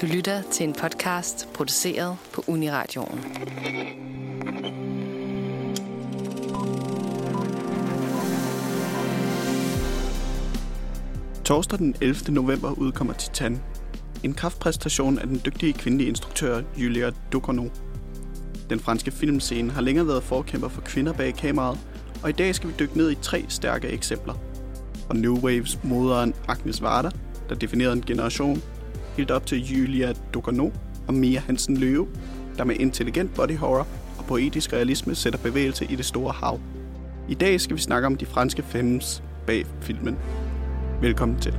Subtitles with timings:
[0.00, 3.20] Du lytter til en podcast produceret på Uniradioen.
[11.44, 12.14] Torsdag den 11.
[12.28, 13.62] november udkommer Titan.
[14.22, 17.70] En kraftpræstation af den dygtige kvindelige instruktør Julia Ducournau.
[18.70, 21.78] Den franske filmscene har længere været forkæmper for kvinder bag kameraet,
[22.22, 24.34] og i dag skal vi dykke ned i tre stærke eksempler.
[25.08, 27.10] Og New Waves moderen Agnes Varda,
[27.48, 28.62] der definerede en generation,
[29.20, 30.72] helt op til Julia Ducournau
[31.08, 32.08] og Mia Hansen Løve,
[32.58, 33.86] der med intelligent body horror
[34.18, 36.60] og poetisk realisme sætter bevægelse i det store hav.
[37.28, 40.16] I dag skal vi snakke om de franske femmes bag filmen.
[41.00, 41.54] Velkommen til.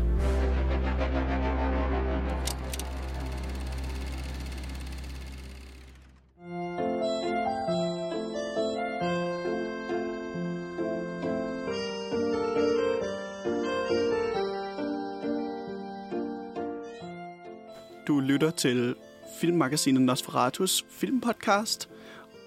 [18.61, 18.95] Til
[19.39, 21.89] filmmagasinet Nosferatus filmpodcast,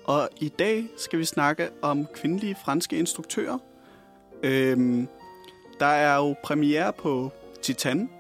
[0.05, 3.59] og i dag skal vi snakke om kvindelige franske instruktører.
[4.43, 5.09] Øhm,
[5.81, 7.31] der er jo premiere på
[7.63, 8.11] Titan,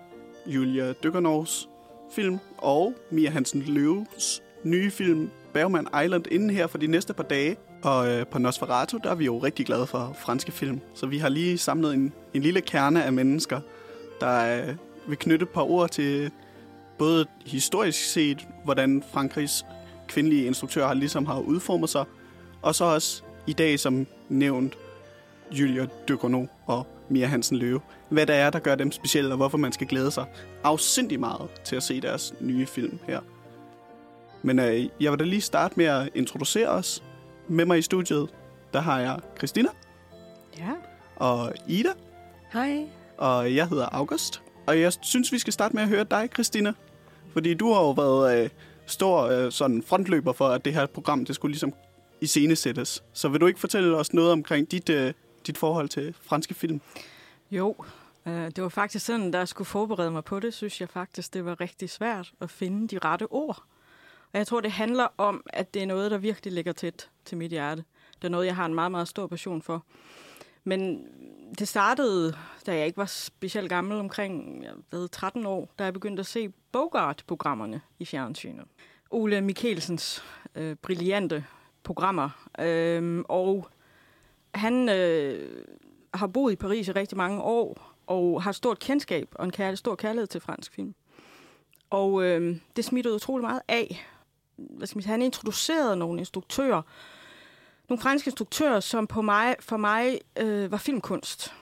[0.47, 1.69] Julia Døggernovs
[2.15, 7.23] film, og Mia Hansen Løves nye film Bergman Island inden her for de næste par
[7.23, 7.57] dage.
[7.83, 10.81] Og øh, på Nosferatu, der er vi jo rigtig glade for franske film.
[10.95, 13.61] Så vi har lige samlet en, en lille kerne af mennesker,
[14.21, 14.75] der øh,
[15.09, 16.31] vil knytte et par ord til
[16.99, 19.67] både historisk set, hvordan Frankrigs
[20.09, 22.05] kvindelige instruktører ligesom har udformet sig,
[22.63, 24.75] og så også i dag som nævnt
[25.53, 27.81] Julia Ducournau og Mia Hansen Løve.
[28.09, 30.25] Hvad der er, der gør dem specielle, og hvorfor man skal glæde sig
[30.65, 33.21] afsindig meget til at se deres nye film her.
[34.43, 37.03] Men øh, jeg vil da lige starte med at introducere os.
[37.49, 38.29] Med mig i studiet,
[38.73, 39.69] der har jeg Christina
[40.59, 40.71] Ja.
[41.17, 41.89] og Ida,
[42.53, 42.87] Hej.
[43.19, 44.43] og jeg hedder August.
[44.67, 46.73] Og jeg synes, vi skal starte med at høre dig, Christina.
[47.35, 48.51] Fordi du har jo været øh,
[48.87, 51.73] stor øh, sådan frontløber for, at det her program, det skulle ligesom
[52.21, 53.05] iscenesættes.
[53.13, 55.13] Så vil du ikke fortælle os noget omkring dit, øh,
[55.47, 56.81] dit forhold til franske film?
[57.51, 57.77] Jo,
[58.27, 61.35] øh, det var faktisk sådan, da jeg skulle forberede mig på det, synes jeg faktisk,
[61.35, 63.63] det var rigtig svært at finde de rette ord.
[64.33, 67.39] Og jeg tror, det handler om, at det er noget, der virkelig ligger tæt til
[67.39, 67.85] mit hjerte.
[68.17, 69.85] Det er noget, jeg har en meget, meget stor passion for.
[70.65, 71.07] Men
[71.59, 75.93] det startede, da jeg ikke var specielt gammel, omkring jeg ved, 13 år, da jeg
[75.93, 78.65] begyndte at se Bogart-programmerne i fjernsynet.
[79.11, 80.25] Ole Mikkelsens
[80.55, 81.45] øh, brillante
[81.83, 82.49] programmer.
[82.59, 83.69] Øhm, og
[84.55, 85.65] han øh,
[86.15, 89.79] har boet i Paris i rigtig mange år, og har stort kendskab og en kærlig,
[89.79, 90.95] stor kærlighed til fransk film.
[91.91, 94.07] Og øh, det smittede utrolig meget af.
[94.57, 96.83] Hvad skal man sige, han introducerede nogle instruktører,
[97.89, 101.55] nogle franske instruktører, som på mig, for mig øh, var filmkunst.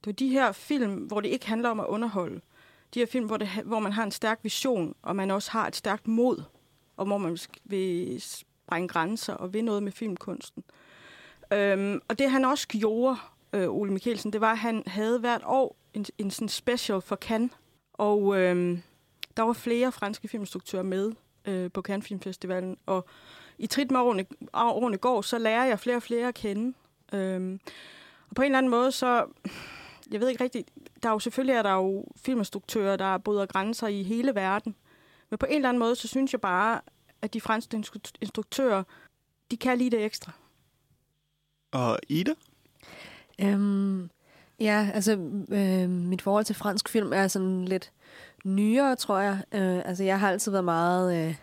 [0.00, 2.40] Det var de her film, hvor det ikke handler om at underholde.
[2.94, 5.66] De her film, hvor, det, hvor man har en stærk vision, og man også har
[5.66, 6.42] et stærkt mod,
[6.96, 10.64] og hvor man vil sprænge grænser og vil noget med filmkunsten.
[11.52, 13.16] Øhm, og det han også gjorde,
[13.52, 17.16] øh, Ole Mikkelsen, det var, at han havde hvert år en, en sådan special for
[17.16, 17.52] Cannes.
[17.92, 18.82] Og øhm,
[19.36, 21.12] der var flere franske filminstruktører med
[21.44, 22.76] øh, på Cannes Filmfestivalen.
[22.86, 23.06] Og
[23.62, 26.74] i trit med årene, årene går, så lærer jeg flere og flere at kende.
[27.12, 27.60] Øhm,
[28.28, 29.26] og på en eller anden måde, så...
[30.10, 30.70] Jeg ved ikke rigtigt...
[31.02, 34.74] Der er jo selvfølgelig er der jo filminstruktører, der bryder grænser i hele verden.
[35.30, 36.80] Men på en eller anden måde, så synes jeg bare,
[37.22, 38.82] at de franske instru- instruktører,
[39.50, 40.32] de kan lige det ekstra.
[41.72, 42.32] Og Ida?
[43.40, 44.10] Øhm,
[44.60, 45.12] ja, altså
[45.50, 47.92] øh, mit forhold til fransk film er sådan lidt
[48.44, 49.42] nyere, tror jeg.
[49.52, 51.34] Øh, altså jeg har altid været meget, øh,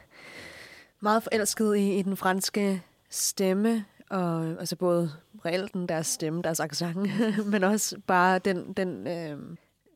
[1.02, 5.12] meget forelsket i, i den franske stemme, og altså både
[5.46, 7.10] reelt den deres stemme, deres accent,
[7.52, 9.38] men også bare den, den, øh,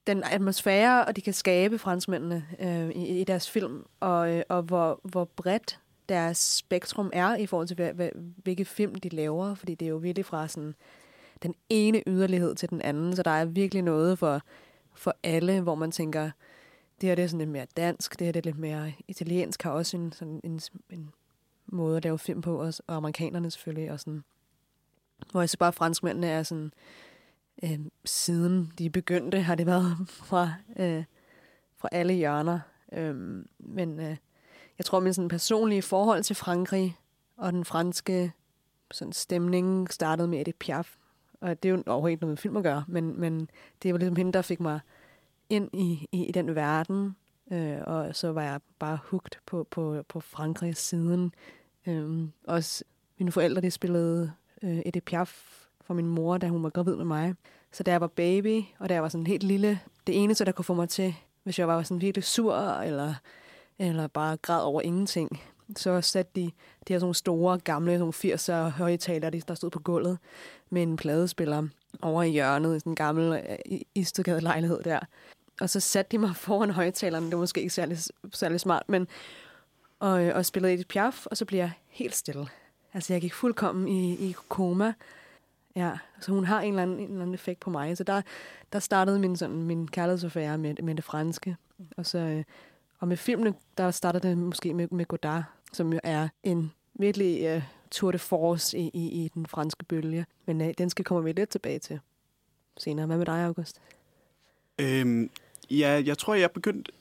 [0.07, 4.61] den atmosfære, og de kan skabe franskmændene øh, i, i deres film, og, øh, og
[4.61, 8.09] hvor, hvor bredt deres spektrum er i forhold til, hvad, hvad,
[8.43, 10.75] hvilke film de laver, fordi det er jo virkelig fra sådan
[11.43, 14.41] den ene yderlighed til den anden, så der er virkelig noget for,
[14.95, 16.31] for alle, hvor man tænker,
[17.03, 19.63] det her det er sådan lidt mere dansk, det her det er lidt mere italiensk,
[19.63, 21.09] har også en, sådan en, en
[21.65, 24.23] måde at lave film på, os, og amerikanerne selvfølgelig, og sådan,
[25.31, 26.73] hvor jeg så bare franskmændene er sådan,
[27.63, 29.97] øh, siden de begyndte, har det været
[30.29, 31.03] fra, øh,
[31.75, 32.59] fra alle hjørner.
[32.93, 33.15] Øh,
[33.59, 34.17] men øh,
[34.77, 36.97] jeg tror, min sådan personlige forhold til Frankrig
[37.37, 38.31] og den franske
[38.91, 40.95] sådan stemning startede med Edith Piaf.
[41.41, 43.49] Og det er jo overhovedet ikke noget med film at gøre, men, men
[43.83, 44.79] det var ligesom hende, der fik mig
[45.49, 47.15] ind i, i, i den verden.
[47.51, 51.33] Øh, og så var jeg bare hugt på, på, på Frankrigs siden.
[51.87, 52.83] Øh, også
[53.19, 54.31] mine forældre, de spillede
[54.61, 57.35] øh, Edith Piaf for min mor, da hun var gravid med mig.
[57.71, 60.51] Så da jeg var baby, og da jeg var sådan helt lille, det eneste, der
[60.51, 63.13] kunne få mig til, hvis jeg var sådan virkelig sur, eller
[63.79, 65.41] eller bare græd over ingenting.
[65.75, 66.51] Så satte de,
[66.87, 70.17] de her sådan store, gamle sådan 80'er højtaler, der stod på gulvet
[70.69, 71.67] med en pladespiller
[72.01, 74.99] over i hjørnet i sådan en gammel øh, Istegade lejlighed der.
[75.61, 77.97] Og så satte de mig foran højtalerne, Det var måske ikke særlig,
[78.31, 79.07] særlig smart, men
[79.99, 82.47] og, øh, og spillede et Piaf, og så blev jeg helt stille.
[82.93, 84.93] Altså, jeg gik fuldkommen i, i koma.
[85.75, 87.97] Ja, så hun har en eller, anden, en eller anden effekt på mig.
[87.97, 88.21] Så der,
[88.73, 91.57] der startede min, sådan, min kærlighedsaffære med, med det franske.
[91.97, 92.43] Og, så, øh,
[92.99, 95.43] og med filmene, der startede det måske med, med Godard,
[95.73, 97.63] som jo er en virkelig øh,
[97.93, 100.25] tour de force i, i, i den franske bølge.
[100.45, 101.99] Men øh, den skal komme vi lidt tilbage til
[102.77, 103.05] senere.
[103.05, 103.81] Hvad med dig, August?
[104.79, 105.29] Øhm,
[105.69, 106.91] ja, jeg tror, jeg begyndte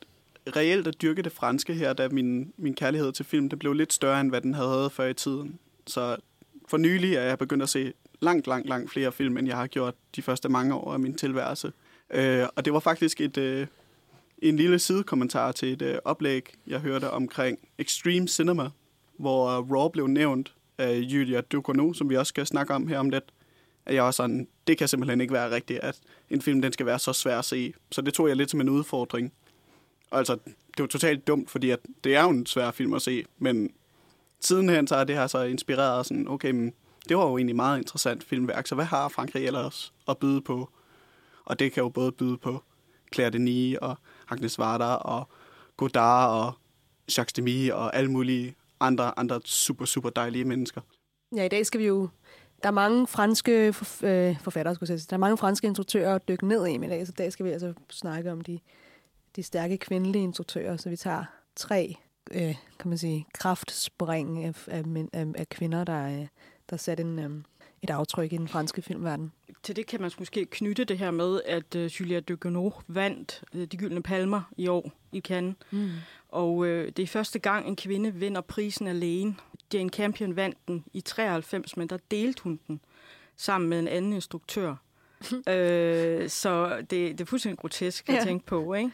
[0.57, 3.93] reelt at dyrke det franske her, da min, min kærlighed til film det blev lidt
[3.93, 5.59] større, end hvad den havde før i tiden.
[5.87, 6.17] Så
[6.69, 9.67] for nylig er jeg begyndt at se langt, langt, langt flere film, end jeg har
[9.67, 11.73] gjort de første mange år af min tilværelse.
[12.11, 13.67] Øh, og det var faktisk et, øh,
[14.39, 18.71] en lille sidekommentar til et øh, oplæg, jeg hørte omkring Extreme Cinema,
[19.19, 22.99] hvor øh, Raw blev nævnt af Julia Ducournau, som vi også skal snakke om her
[22.99, 23.25] om lidt.
[23.87, 26.87] At jeg var sådan, det kan simpelthen ikke være rigtigt, at en film den skal
[26.87, 27.75] være så svær at se.
[27.91, 29.33] Så det tog jeg lidt som en udfordring.
[30.11, 30.35] Og altså,
[30.77, 33.71] det var totalt dumt, fordi at det er jo en svær film at se, men
[34.41, 36.73] sidenhen så er det her så inspireret sådan, okay, men
[37.09, 40.71] det var jo egentlig meget interessant filmværk, så hvad har Frankrig ellers at byde på?
[41.45, 42.63] Og det kan jo både byde på
[43.15, 43.97] Claire Denis og
[44.31, 45.29] Agnes Varda og
[45.77, 46.53] Godard og
[47.17, 50.81] Jacques Demy og alle mulige andre, andre super, super dejlige mennesker.
[51.37, 52.09] Ja, i dag skal vi jo...
[52.63, 53.67] Der er mange franske
[54.03, 55.07] øh, forfattere, skulle jeg sige.
[55.11, 57.47] Der er mange franske instruktører at dykke ned i i dag, så i dag skal
[57.47, 58.59] vi altså snakke om de,
[59.37, 60.77] de stærke kvindelige instruktører.
[60.77, 61.25] Så vi tager
[61.57, 61.97] tre,
[62.31, 66.27] øh, kan man sige, kraftspring af, af, af, af kvinder, der, øh,
[66.71, 67.31] der satte en, øh,
[67.83, 69.33] et aftryk i den franske filmverden.
[69.63, 73.63] Til det kan man måske knytte det her med, at uh, Julia Ducournau vandt uh,
[73.63, 75.55] de gyldne palmer i år i Cannes.
[75.71, 75.91] Mm.
[76.33, 79.35] Og uh, det er første gang, en kvinde vinder prisen alene.
[79.75, 82.81] Jane Campion vandt den i 93, men der delte hun den
[83.37, 84.71] sammen med en anden instruktør.
[85.33, 88.25] uh, så det, det er fuldstændig grotesk at ja.
[88.25, 88.91] tænke på, ikke?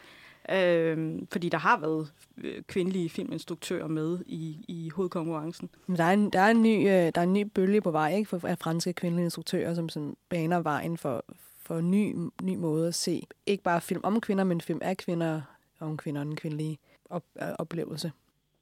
[0.51, 5.69] Øh, fordi der har været øh, kvindelige filminstruktører med i, i hovedkonkurrencen.
[5.87, 7.91] Men der er en, der er en, ny, øh, der er en ny bølge på
[7.91, 11.25] vej ikke, for, af franske kvindelige instruktører, som sådan baner vejen for,
[11.61, 13.23] for en ny, ny måde at se.
[13.45, 15.41] Ikke bare film om kvinder, men film af kvinder
[15.79, 18.11] om kvinder og den kvindelige op, øh, oplevelse.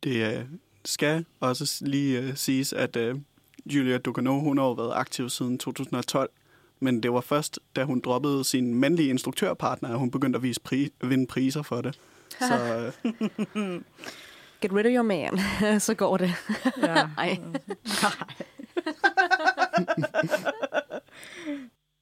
[0.04, 0.46] Det øh,
[0.86, 3.16] skal også lige øh, siges, at øh,
[3.66, 6.30] Julia Ducournau, hun har været aktiv siden 2012,
[6.80, 10.62] men det var først, da hun droppede sin mandlige instruktørpartner, at hun begyndte at vise
[10.70, 12.00] pri- vinde priser for det.
[12.40, 12.92] Så,
[13.56, 13.64] uh...
[14.62, 15.40] Get rid of your man,
[15.88, 16.32] så går det.
[16.82, 17.10] Ja.
[17.18, 17.40] Ej.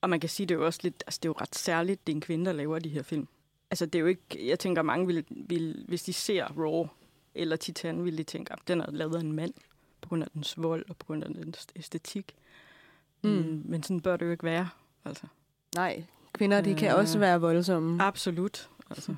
[0.02, 2.08] Og man kan sige, det er jo også lidt, altså det er jo ret særligt,
[2.08, 3.28] det er en kvinde, der laver de her film.
[3.72, 6.88] Altså det er jo ikke, jeg tænker mange vil, vil hvis de ser Raw
[7.36, 9.54] eller Titan, vil de tænke, at den er lavet af en mand,
[10.02, 12.36] på grund af dens vold og på grund af dens æstetik.
[13.22, 13.30] Mm.
[13.30, 14.70] Men, men sådan bør det jo ikke være.
[15.06, 15.28] Altså.
[15.76, 16.04] Nej,
[16.34, 18.04] kvinder de kan øh, også være voldsomme.
[18.04, 18.70] Absolut.
[18.90, 19.16] Altså.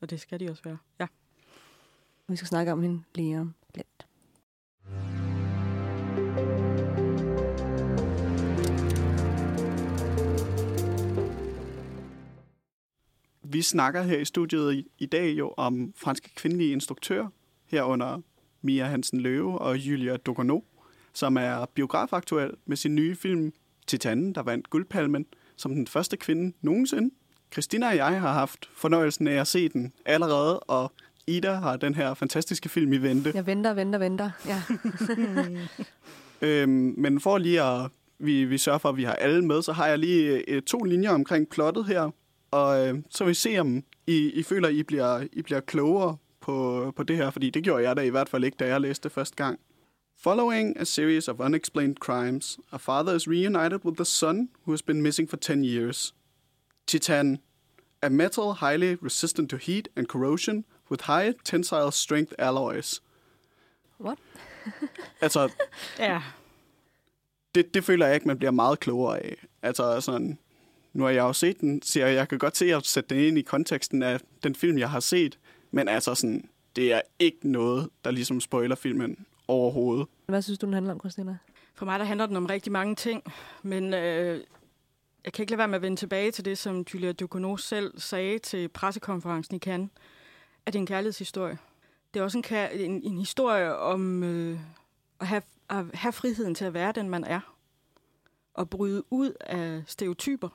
[0.00, 0.78] Og det skal de også være.
[1.00, 1.06] Ja.
[2.28, 4.06] Vi skal snakke om hende lige om lidt.
[13.50, 17.28] Vi snakker her i studiet i, i dag jo om franske kvindelige instruktører,
[17.66, 18.20] herunder
[18.62, 20.62] Mia Hansen Løve og Julia Ducournau
[21.18, 23.52] som er biografaktuel med sin nye film
[23.86, 25.26] Titanen, der vandt Guldpalmen,
[25.56, 27.14] som den første kvinde nogensinde.
[27.52, 30.92] Christina og jeg har haft fornøjelsen af at se den allerede, og
[31.26, 33.32] Ida har den her fantastiske film i vente.
[33.34, 34.30] Jeg venter, venter, venter.
[34.46, 34.62] Ja.
[36.46, 39.72] øhm, men for lige at vi, vi sørger for, at vi har alle med, så
[39.72, 42.10] har jeg lige øh, to linjer omkring plottet her.
[42.50, 46.16] Og øh, så vil vi se, om I, I føler, I bliver, I bliver klogere
[46.40, 48.80] på, på det her, fordi det gjorde jeg da i hvert fald ikke, da jeg
[48.80, 49.60] læste det første gang.
[50.20, 54.82] Following a series of unexplained crimes, a father is reunited with the son who has
[54.82, 56.14] been missing for 10 years.
[56.86, 57.38] Titan,
[58.02, 63.02] a metal highly resistant to heat and corrosion with high tensile strength alloys.
[64.00, 64.18] What?
[65.20, 65.52] altså,
[65.98, 66.22] ja.
[67.54, 69.46] Det, det føler jeg ikke, man bliver meget klogere af.
[69.62, 70.38] Altså sådan,
[70.98, 73.38] nu har jeg jo set den, så jeg kan godt se at sætte den ind
[73.38, 75.38] i konteksten af den film, jeg har set.
[75.70, 80.06] Men altså sådan, det er ikke noget, der ligesom spoiler filmen overhovedet.
[80.26, 81.38] Hvad synes du, den handler om, Christina?
[81.74, 83.22] For mig der handler den om rigtig mange ting,
[83.62, 84.40] men øh,
[85.24, 88.00] jeg kan ikke lade være med at vende tilbage til det, som Julia Ducournau selv
[88.00, 89.90] sagde til pressekonferencen i Cannes,
[90.66, 91.58] at det er en kærlighedshistorie.
[92.14, 94.58] Det er også en, en, en historie om øh,
[95.20, 97.40] at, have, at have friheden til at være den, man er,
[98.54, 100.48] og bryde ud af stereotyper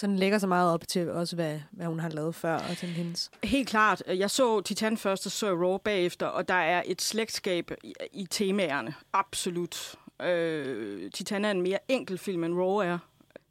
[0.00, 2.88] sådan lægger så meget op til også, hvad, hvad hun har lavet før, og til
[2.88, 3.30] hendes.
[3.44, 4.02] Helt klart.
[4.06, 7.94] Jeg så Titan først, og så jeg Raw bagefter, og der er et slægtskab i,
[8.12, 8.94] i temaerne.
[9.12, 9.94] Absolut.
[10.22, 12.98] Øh, Titan er en mere enkel film, end Raw er.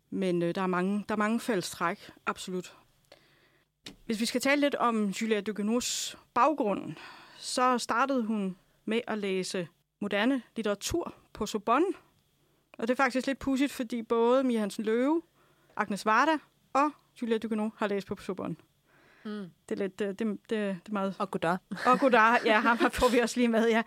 [0.09, 2.11] Men øh, der, er mange, der er mange fælles træk.
[2.25, 2.73] Absolut.
[4.05, 6.95] Hvis vi skal tale lidt om Julia Ducournau's baggrund,
[7.37, 9.67] så startede hun med at læse
[9.99, 11.87] moderne litteratur på Sorbonne.
[12.77, 15.21] Og det er faktisk lidt pudsigt, fordi både Mia Hansen Løve,
[15.79, 16.37] Agnes Varda
[16.73, 18.55] og Julia Ducournau har læst på Sorbonne.
[19.25, 19.51] Mm.
[19.69, 21.15] Det er lidt, øh, det, det, det er meget...
[21.19, 21.57] Og goddag.
[21.85, 23.83] Og Godard, ja, ham får vi også lige med, ja.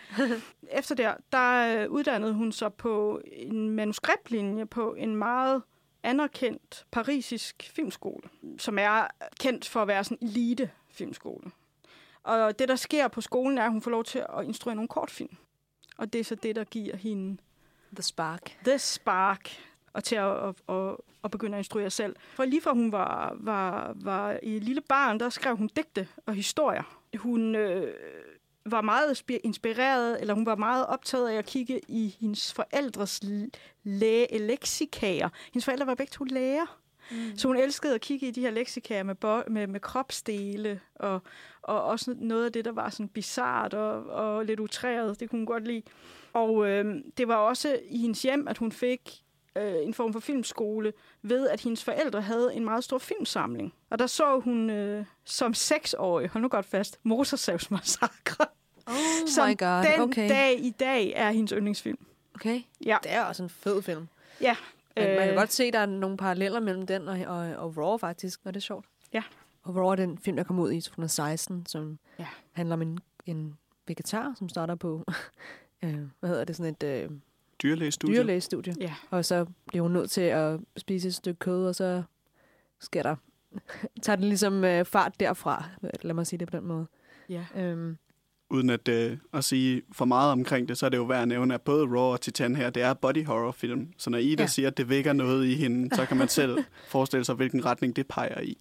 [0.70, 5.62] Efter der, der øh, uddannede hun sig på en manuskriptlinje på en meget
[6.02, 8.22] anerkendt parisisk filmskole,
[8.58, 9.06] som er
[9.40, 11.50] kendt for at være sådan en elite filmskole.
[12.22, 14.88] Og det, der sker på skolen, er, at hun får lov til at instruere nogle
[14.88, 15.36] kortfilm.
[15.96, 17.42] Og det er så det, der giver hende
[17.94, 18.58] The Spark.
[18.64, 19.50] The Spark
[19.92, 22.16] og til at, at, at, at begynde at instruere selv.
[22.34, 26.34] For lige fra hun var, var, var i lille barn, der skrev hun digte og
[26.34, 26.98] historier.
[27.16, 27.94] Hun øh,
[28.66, 33.20] var meget spi- inspireret, eller hun var meget optaget af at kigge i hendes forældres
[33.24, 33.48] l-
[33.84, 35.28] læge-leksikager.
[35.52, 36.78] Hendes forældre var begge to læger.
[37.10, 37.36] Mm.
[37.36, 41.22] Så hun elskede at kigge i de her leksikager med, bo- med, med kropsdele, og,
[41.62, 45.20] og også noget af det, der var sådan bizart og, og lidt utræret.
[45.20, 45.82] Det kunne hun godt lide.
[46.32, 49.21] Og øh, det var også i hendes hjem, at hun fik
[49.56, 50.92] øh, en form for filmskole,
[51.22, 53.74] ved at hendes forældre havde en meget stor filmsamling.
[53.90, 58.46] Og der så hun øh, som seksårig, hold nu godt fast, Motorsavs Massacre,
[58.86, 58.94] Oh
[59.34, 60.28] som my god, den okay.
[60.28, 61.98] dag i dag er hendes yndlingsfilm.
[62.34, 62.60] Okay.
[62.84, 62.98] Ja.
[63.02, 64.08] Det er også en fed film.
[64.40, 64.56] Ja.
[64.96, 67.38] Men man kan Øh, godt se, at der er nogle paralleller mellem den og, og,
[67.56, 68.86] og Raw faktisk, og det er sjovt.
[69.12, 69.22] Ja.
[69.62, 72.26] Og Raw er den film, der kom ud i 2016, som Ja.
[72.52, 75.04] handler om en, en vegetar, som starter på,
[75.84, 77.10] øh, hvad hedder det, sådan et øh,
[77.62, 78.16] Dyrlægestudie.
[78.16, 78.74] dyrlægestudie.
[78.80, 78.94] Ja.
[79.10, 82.02] Og så bliver hun nødt til at spise et stykke kød, og så
[82.80, 83.16] sker der,
[84.02, 85.64] tager det ligesom øh, fart derfra,
[86.02, 86.86] lad mig sige det på den måde.
[87.28, 87.44] ja.
[87.56, 87.96] Øhm,
[88.50, 91.28] Uden at, øh, at sige for meget omkring det, så er det jo værd at
[91.28, 93.88] nævne, at både Raw og Titan her, det er body horror film.
[93.98, 94.42] Så når Ida Ja.
[94.42, 94.46] ja.
[94.46, 97.96] siger, at det vækker noget i hende, så kan man selv forestille sig, hvilken retning
[97.96, 98.58] det peger i.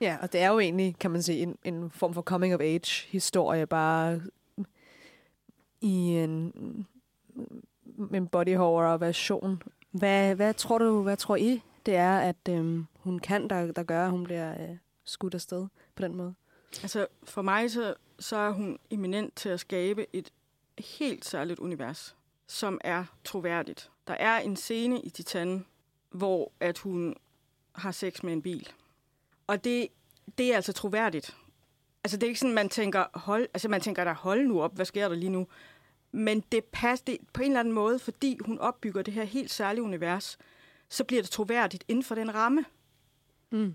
[0.00, 2.60] Ja, og det er jo egentlig, kan man sige, en, en form for coming of
[2.60, 4.20] age historie, bare
[5.80, 6.52] i en,
[8.14, 9.62] en body horror version.
[9.90, 13.82] Hvad, hvad tror du, hvad tror I, det er, at øhm, hun kan, der, der
[13.82, 16.34] gør, at hun bliver øh, skudt afsted på den måde?
[16.82, 20.32] Altså, for mig så, så er hun eminent til at skabe et
[20.78, 22.16] helt særligt univers,
[22.46, 23.90] som er troværdigt.
[24.06, 25.66] Der er en scene i Titan,
[26.10, 27.14] hvor at hun
[27.72, 28.68] har sex med en bil.
[29.46, 29.88] Og det,
[30.38, 31.36] det er altså troværdigt.
[32.04, 34.74] Altså, det er ikke sådan, man tænker, hold, altså, man tænker, der hold nu op,
[34.74, 35.46] hvad sker der lige nu?
[36.12, 39.50] Men det passer det, på en eller anden måde, fordi hun opbygger det her helt
[39.50, 40.38] særlige univers,
[40.88, 42.64] så bliver det troværdigt inden for den ramme.
[43.50, 43.74] Mm.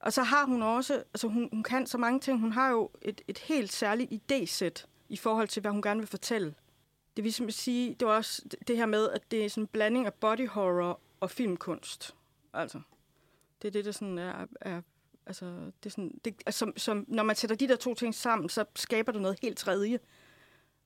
[0.00, 2.40] Og så har hun også, altså hun, hun kan så mange ting.
[2.40, 6.08] Hun har jo et, et helt særligt idésæt i forhold til, hvad hun gerne vil
[6.08, 6.54] fortælle.
[7.16, 9.68] Det vil simpelthen sige, det var også det her med, at det er sådan en
[9.68, 12.14] blanding af body horror og filmkunst.
[12.52, 12.80] Altså,
[13.62, 14.80] det er det, der sådan er, er
[15.26, 15.46] altså,
[15.82, 18.48] det er sådan, det, altså, som, som, når man sætter de der to ting sammen,
[18.48, 19.98] så skaber det noget helt tredje.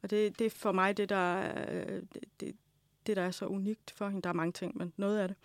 [0.03, 2.03] Og det, det er for mig det, der, øh,
[2.41, 2.55] det,
[3.07, 4.23] det, der er så unikt for hende.
[4.23, 5.37] Der er mange ting, men noget af det.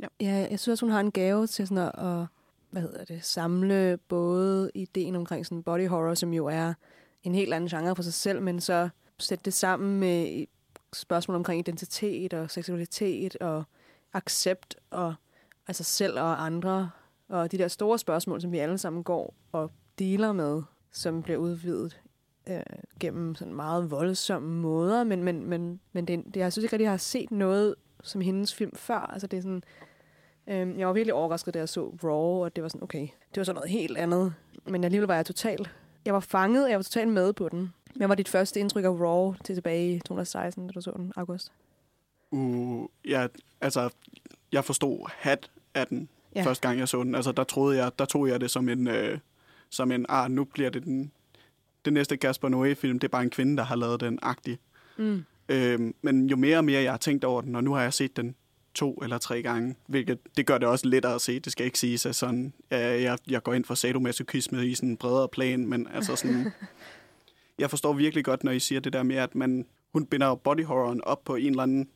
[0.00, 2.26] Ja, ja jeg synes også, hun har en gave til sådan at, at
[2.70, 6.74] hvad hedder det, samle både ideen omkring sådan body horror, som jo er
[7.22, 10.48] en helt anden genre for sig selv, men så sætte det sammen med et
[10.92, 13.64] spørgsmål omkring identitet og seksualitet og
[14.12, 15.14] accept og
[15.68, 16.90] altså selv og andre
[17.28, 21.38] og de der store spørgsmål, som vi alle sammen går og deler med, som bliver
[21.38, 22.00] udvidet
[22.50, 22.62] øh,
[23.00, 26.84] gennem sådan meget voldsomme måder, men, men, men, men det, det, jeg synes ikke rigtig,
[26.84, 28.98] jeg har set noget som hendes film før.
[28.98, 29.62] Altså det er sådan,
[30.46, 33.36] øh, jeg var virkelig overrasket, da jeg så Raw, og det var sådan, okay, det
[33.36, 34.34] var så noget helt andet.
[34.66, 35.70] Men alligevel var jeg totalt,
[36.04, 37.72] jeg var fanget, og jeg var totalt med på den.
[37.96, 41.12] Hvad var dit første indtryk af Raw til tilbage i 2016, da du så den,
[41.16, 41.52] August?
[42.30, 43.26] Uh, ja,
[43.60, 43.90] altså,
[44.52, 46.42] jeg forstod hat af den, ja.
[46.42, 47.14] første gang jeg så den.
[47.14, 49.18] Altså, der troede jeg, der tog jeg det som en, øh,
[49.70, 51.12] som en, ah, nu bliver det den,
[51.84, 54.58] det næste Gaspar Noé-film, det er bare en kvinde, der har lavet den agtig.
[54.96, 55.24] Mm.
[55.48, 57.92] Øhm, men jo mere og mere jeg har tænkt over den, og nu har jeg
[57.92, 58.34] set den
[58.74, 61.40] to eller tre gange, hvilket det gør det også lettere at se.
[61.40, 64.96] Det skal ikke siges, at sådan, jeg, jeg går ind for sadomasochisme i sådan en
[64.96, 66.52] bredere plan, men altså sådan,
[67.58, 70.64] jeg forstår virkelig godt, når I siger det der med, at man, hun binder body
[70.64, 71.88] horroren op på en eller anden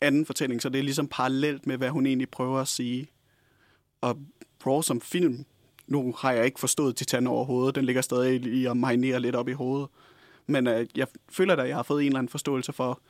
[0.00, 3.06] anden fortælling, så det er ligesom parallelt med, hvad hun egentlig prøver at sige.
[4.00, 4.18] Og
[4.66, 5.44] Raw som film,
[5.86, 9.48] nu har jeg ikke forstået Titan overhovedet, den ligger stadig i at marinere lidt op
[9.48, 9.88] i hovedet.
[10.46, 13.00] Men øh, jeg føler da, at jeg har fået en eller anden forståelse for,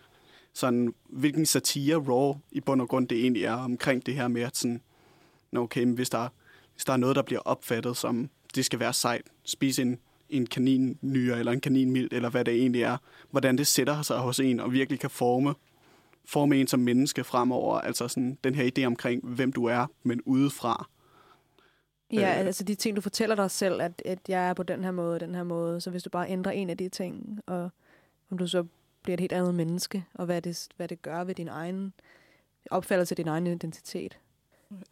[0.57, 4.43] sådan, hvilken satire Raw i bund og grund det egentlig er omkring det her med,
[4.43, 4.83] at sådan,
[5.57, 6.29] okay, men hvis der,
[6.75, 9.99] hvis der er noget, der bliver opfattet som, det skal være sejt, spise en,
[10.31, 12.97] en kaninnyre eller en kaninmild, eller hvad det egentlig er,
[13.31, 15.55] hvordan det sætter sig hos en og virkelig kan forme,
[16.25, 17.79] forme en som menneske fremover.
[17.81, 20.89] Altså sådan den her idé omkring, hvem du er, men udefra.
[22.13, 22.47] Ja, Øh.
[22.47, 25.21] altså de ting, du fortæller dig selv, at, at jeg er på den her måde,
[25.21, 25.81] den her måde.
[25.81, 27.71] Så hvis du bare ændrer en af de ting, og
[28.31, 28.65] om du så
[29.03, 31.93] bliver et helt andet menneske, og hvad det, hvad det gør ved din egen
[32.71, 34.19] opfattelse af din egen identitet.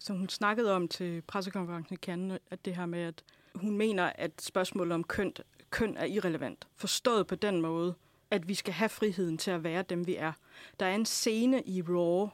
[0.01, 3.23] som hun snakkede om til pressekonferencen i Cannes, at det her med, at
[3.55, 5.33] hun mener, at spørgsmålet om køn,
[5.71, 6.67] køn er irrelevant.
[6.77, 7.95] Forstået på den måde,
[8.31, 10.33] at vi skal have friheden til at være dem, vi er.
[10.81, 12.29] Der er en scene i Raw,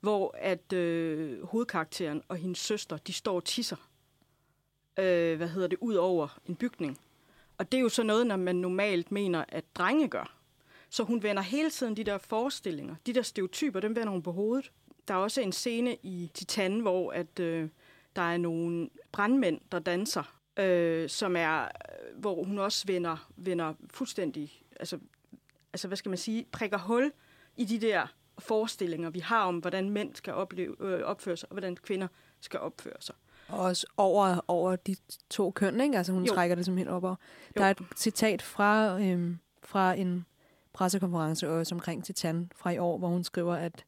[0.00, 3.76] hvor at øh, hovedkarakteren og hendes søster, de står og tisser.
[4.98, 5.78] Øh, hvad hedder det?
[5.80, 6.98] Ud over en bygning.
[7.58, 10.36] Og det er jo så noget, når man normalt mener, at drenge gør.
[10.90, 14.32] Så hun vender hele tiden de der forestillinger, de der stereotyper, dem vender hun på
[14.32, 14.72] hovedet.
[15.08, 17.68] Der er også en scene i Titan, hvor at, øh,
[18.16, 23.74] der er nogle brandmænd, der danser, øh, som er, øh, hvor hun også vender, vender
[23.90, 24.98] fuldstændig, altså,
[25.72, 27.12] altså hvad skal man sige, prikker hul
[27.56, 28.06] i de der
[28.38, 32.08] forestillinger, vi har om, hvordan mænd skal opleve, øh, opføre sig, og hvordan kvinder
[32.40, 33.14] skal opføre sig.
[33.52, 34.96] Og også over, over de
[35.30, 35.96] to køn, ikke?
[35.96, 36.34] Altså hun Jo.
[36.34, 37.14] trækker det simpelthen op over.
[37.56, 37.60] Jo.
[37.60, 40.26] Der er et citat fra, øhm, fra en
[40.72, 43.84] pressekonference også omkring Titan fra i år, hvor hun skriver, at,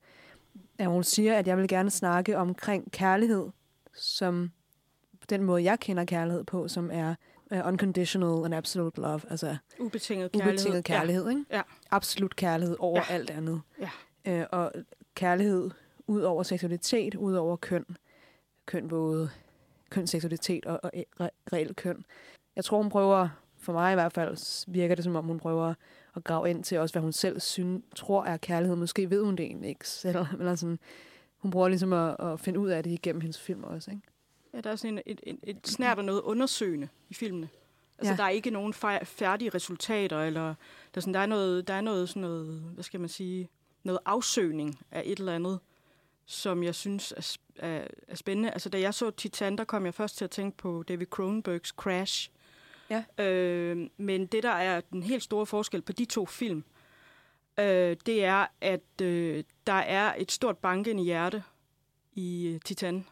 [0.78, 3.46] at hun siger, at jeg vil gerne snakke omkring kærlighed,
[3.94, 4.50] som
[5.30, 7.14] den måde, jeg kender kærlighed på, som er
[7.50, 10.52] uh, unconditional and absolute love, altså Ubetinget kærlighed.
[10.52, 11.44] ubetinget kærlighed, ikke?
[11.50, 11.62] Ja.
[11.90, 13.04] Absolut kærlighed over Ja.
[13.08, 13.14] ja.
[13.14, 13.60] alt andet.
[13.80, 13.90] Ja.
[14.40, 14.72] Øh, og
[15.14, 15.70] kærlighed
[16.06, 17.84] ud over seksualitet, ud over køn,
[18.66, 19.30] køn både
[19.94, 22.04] køn, seksualitet og, og re- reelt køn.
[22.56, 25.74] Jeg tror, hun prøver, for mig i hvert fald, virker det som om, hun prøver
[26.16, 28.76] at grave ind til også, hvad hun selv synes, tror er kærlighed.
[28.76, 30.16] Måske ved hun det egentlig ikke selv.
[30.38, 30.78] Eller sådan,
[31.36, 33.90] hun prøver ligesom at, at finde ud af det igennem hendes film også.
[33.90, 34.02] Ikke?
[34.54, 37.48] Ja, der er sådan en, et, et, et snært af noget undersøgende i filmene.
[37.98, 38.16] Altså, ja.
[38.16, 38.74] Der er ikke nogen
[39.04, 40.54] færdige resultater, eller der
[40.94, 43.48] er, sådan, der, er noget, der er noget, sådan noget, hvad skal man sige,
[43.82, 45.60] noget afsøgning af et eller andet,
[46.26, 48.50] som jeg synes er, er, er spændende.
[48.50, 51.68] Altså, da jeg så Titan, der kom jeg først til at tænke på David Cronenbergs
[51.68, 52.30] Crash.
[52.90, 53.24] Ja.
[53.24, 56.64] Øh, men det, der er den helt store forskel på de to film,
[57.58, 61.42] øh, det er, at øh, der er et stort bankende hjerte
[62.12, 63.06] i øh, Titan.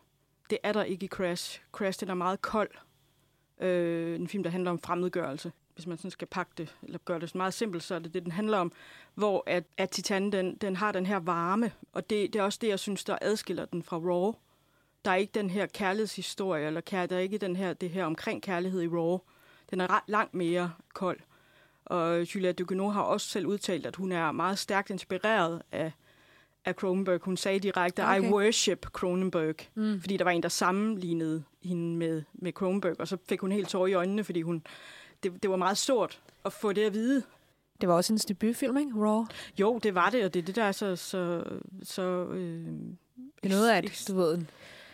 [0.51, 1.63] Det er der ikke i Crash.
[1.73, 2.71] Crash, den er meget kold.
[3.61, 5.53] Øh, en film, der handler om fremmedgørelse.
[5.75, 8.23] Hvis man sådan skal pakke det, eller gøre det meget simpelt, så er det det,
[8.23, 8.73] den handler om.
[9.15, 12.59] Hvor at, at Titan, den, den har den her varme, og det, det er også
[12.63, 14.33] det, jeg synes, der adskiller den fra Raw.
[15.05, 18.05] Der er ikke den her kærlighedshistorie, eller kær, der er ikke den her, det her
[18.05, 19.19] omkring kærlighed i Raw.
[19.71, 21.21] Den er ret, langt mere kold.
[21.85, 25.93] Og Julia Ducournau har også selv udtalt, at hun er meget stærkt inspireret af,
[26.65, 27.21] af Cronenberg.
[27.23, 28.23] Hun sagde direkte, okay.
[28.23, 29.55] I worship Cronenberg.
[29.75, 30.01] Mm.
[30.01, 33.69] Fordi der var en, der sammenlignede hende med, med Cronenberg, og så fik hun helt
[33.69, 34.63] tår i øjnene, fordi hun,
[35.23, 37.23] det, det var meget stort at få det at vide.
[37.81, 38.93] Det var også hendes debutfilm, ikke?
[38.97, 39.25] Raw.
[39.61, 40.97] Jo, det var det, og det er det, der er så...
[40.97, 41.45] så,
[41.83, 42.67] så øh,
[43.43, 44.51] Det er noget af, et, du ved, en,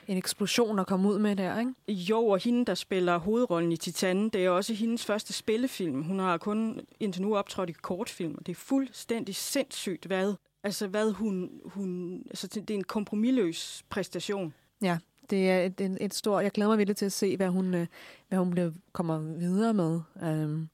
[0.08, 1.74] en eksplosion at komme ud med der, ikke?
[1.88, 6.02] Jo, og hende, der spiller hovedrollen i Titan, det er også hendes første spillefilm.
[6.02, 10.86] Hun har kun indtil nu optrådt i kortfilm, og det er fuldstændig sindssygt, hvad, altså,
[10.86, 12.18] hvad hun, hun...
[12.30, 14.54] Altså, det er en kompromilløs præstation.
[14.82, 14.98] Ja,
[15.30, 16.44] det er et, et, et stort...
[16.44, 17.86] Jeg glæder mig virkelig til at se, hvad hun, øh,
[18.28, 20.00] hvad hun bliver, kommer videre med.
[20.44, 20.68] Um,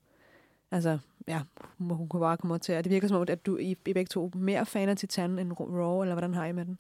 [0.71, 1.41] altså, ja,
[1.79, 2.73] hun, kunne bare komme til...
[2.73, 4.97] at Det virker som om, at du I, I begge to er mere fan af
[4.97, 6.79] Titan end Raw, eller hvordan har I med den?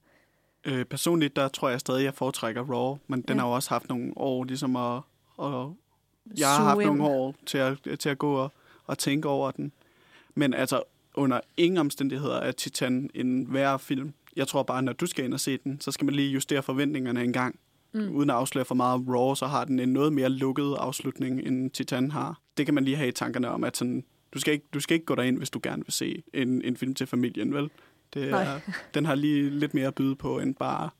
[0.64, 3.40] Øh, personligt, der tror jeg stadig, jeg foretrækker Raw, men den Ja.
[3.40, 4.96] har jo også haft nogle år ligesom at...
[5.42, 5.68] at
[6.38, 8.52] jeg har haft nogle år til at, til at gå og,
[8.86, 9.72] og tænke over den.
[10.34, 10.82] Men altså,
[11.14, 14.12] under ingen omstændigheder er Titan en værre film.
[14.36, 16.62] Jeg tror bare, når du skal ind og se den, så skal man lige justere
[16.62, 17.58] forventningerne en gang.
[17.94, 18.16] Mm.
[18.16, 21.70] Uden at afsløre for meget Raw, så har den en noget mere lukket afslutning, end
[21.70, 22.40] Titan har.
[22.56, 24.04] Det kan man lige have i tankerne om, at sådan,
[24.34, 26.76] du, skal ikke, du skal ikke gå derind, hvis du gerne vil se en, en
[26.76, 27.70] film til familien, vel?
[28.14, 28.42] Det Nej.
[28.42, 28.60] er,
[28.94, 30.90] den har lige lidt mere at byde på, end bare,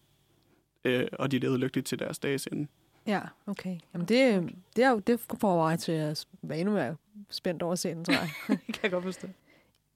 [0.85, 2.67] øh, og de levede lykkeligt til deres dages ende.
[3.07, 3.77] Ja, okay.
[3.95, 6.97] Jamen det, det, er, jo- det får mig til at være endnu mere
[7.31, 8.31] spændt over den, tror jeg.
[8.75, 9.29] Kan jeg godt forstå.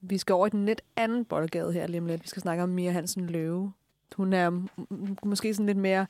[0.01, 2.23] Vi skal over i den lidt anden boldgade her lige om lidt.
[2.23, 3.73] Vi skal snakke om Mia Hansen Løve.
[4.15, 4.61] Hun er
[5.25, 6.05] måske sådan lidt mere...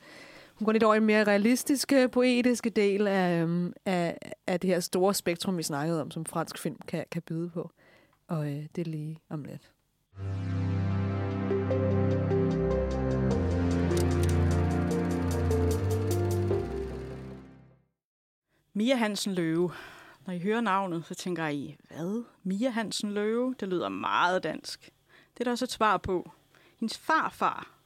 [0.59, 4.17] Hun går lidt over i en mere realistiske, poetiske del af, øhm, af,
[4.47, 7.71] af det her store spektrum, vi snakkede om, som fransk film kan, kan byde på.
[8.27, 9.71] Og øh, det er lige om lidt.
[18.73, 19.71] Mia Hansen Løve.
[20.27, 22.23] Når I hører navnet, så tænker I, hvad?
[22.43, 23.55] Mia Hansen Løve?
[23.59, 24.91] Det lyder meget dansk.
[25.33, 26.31] Det er der også et svar på.
[26.79, 27.78] Hendes farfar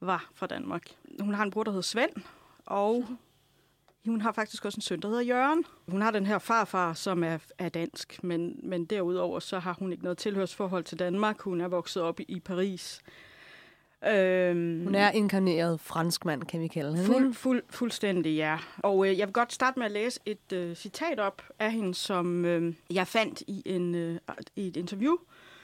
[0.00, 0.82] var fra Danmark.
[1.20, 2.10] Hun har en bror, der hedder Svend,
[2.66, 3.06] og
[4.06, 5.64] hun har faktisk også en søn, der hedder Jørgen.
[5.88, 9.92] Hun har den her farfar, som er, er dansk, men, men derudover så har hun
[9.92, 11.40] ikke noget tilhørsforhold til Danmark.
[11.40, 13.02] Hun er vokset op i, i Paris.
[14.06, 17.04] Øhm, Hun er inkarneret franskmand, kan vi kalde hende.
[17.06, 18.58] Fuld, fuld, fuldstændig, ja.
[18.78, 21.94] Og øh, jeg vil godt starte med at læse et øh, citat op af hende,
[21.94, 24.18] som øh, jeg fandt i, en, øh,
[24.56, 25.16] i et interview.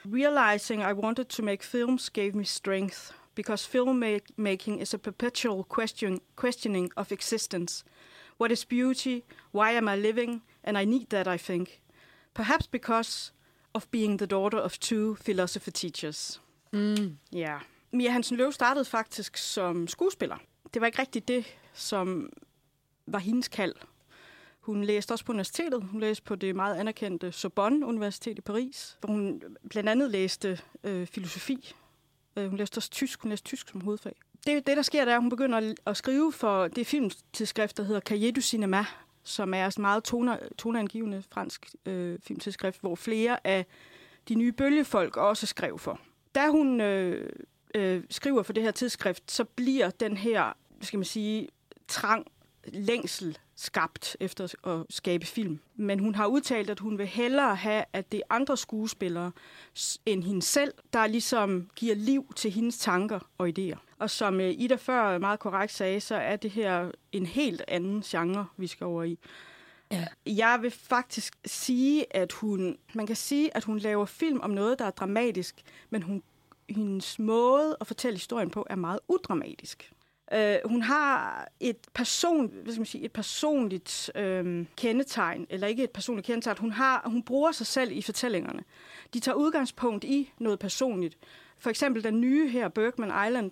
[0.06, 6.20] Realizing I wanted to make films gave me strength, because filmmaking is a perpetual question,
[6.36, 7.84] questioning of existence.
[8.40, 9.20] What is beauty?
[9.52, 10.42] Why am I living?
[10.62, 11.80] And I need that, I think.
[12.34, 13.32] Perhaps because
[13.74, 16.40] of being the daughter of two philosophy teachers.
[16.72, 17.18] Mm.
[17.32, 17.58] Ja.
[17.92, 20.36] Mia Hansen Løv startede faktisk som skuespiller.
[20.74, 22.32] Det var ikke rigtigt det, som
[23.06, 23.74] var hendes kald.
[24.60, 25.82] Hun læste også på universitetet.
[25.82, 30.60] Hun læste på det meget anerkendte Sorbonne Universitet i Paris, hvor hun blandt andet læste
[30.84, 31.74] øh, filosofi.
[32.36, 33.22] Øh, hun læste også tysk.
[33.22, 34.14] Hun læste tysk som hovedfag.
[34.46, 37.76] Det, det der sker, det er, at hun begynder at, at skrive for det filmtidsskrift,
[37.76, 38.84] der hedder Cahiers du Cinéma,
[39.22, 43.66] som er et meget toner, toneangivende fransk øh, filmtidsskrift, hvor flere af
[44.28, 46.00] de nye bølgefolk også skrev for.
[46.34, 47.30] Da hun øh,
[47.74, 51.48] øh, skriver for det her tidsskrift, så bliver den her, hvad skal man sige,
[51.88, 52.26] trang,
[52.66, 55.58] længsel skabt efter at skabe film.
[55.76, 59.32] Men hun har udtalt, at hun vil hellere have, at det er andre skuespillere
[60.06, 63.78] end hende selv, der ligesom giver liv til hendes tanker og idéer.
[63.98, 68.02] Og som øh, Ida før meget korrekt sagde, så er det her en helt anden
[68.02, 69.18] genre, vi skal over i.
[69.90, 70.06] Ja.
[70.26, 74.78] Jeg vil faktisk sige, at hun, man kan sige, at hun laver film om noget,
[74.78, 76.22] der er dramatisk, men hun,
[76.68, 79.92] hendes måde at fortælle historien på er meget udramatisk.
[80.34, 85.84] Øh, hun har et, person, hvad skal man sige, et personligt øh, kendetegn, eller ikke
[85.84, 88.64] et personligt kendetegn, hun, har, hun bruger sig selv i fortællingerne.
[89.14, 91.18] De tager udgangspunkt i noget personligt.
[91.58, 93.50] For eksempel den nye her, Bergman Island,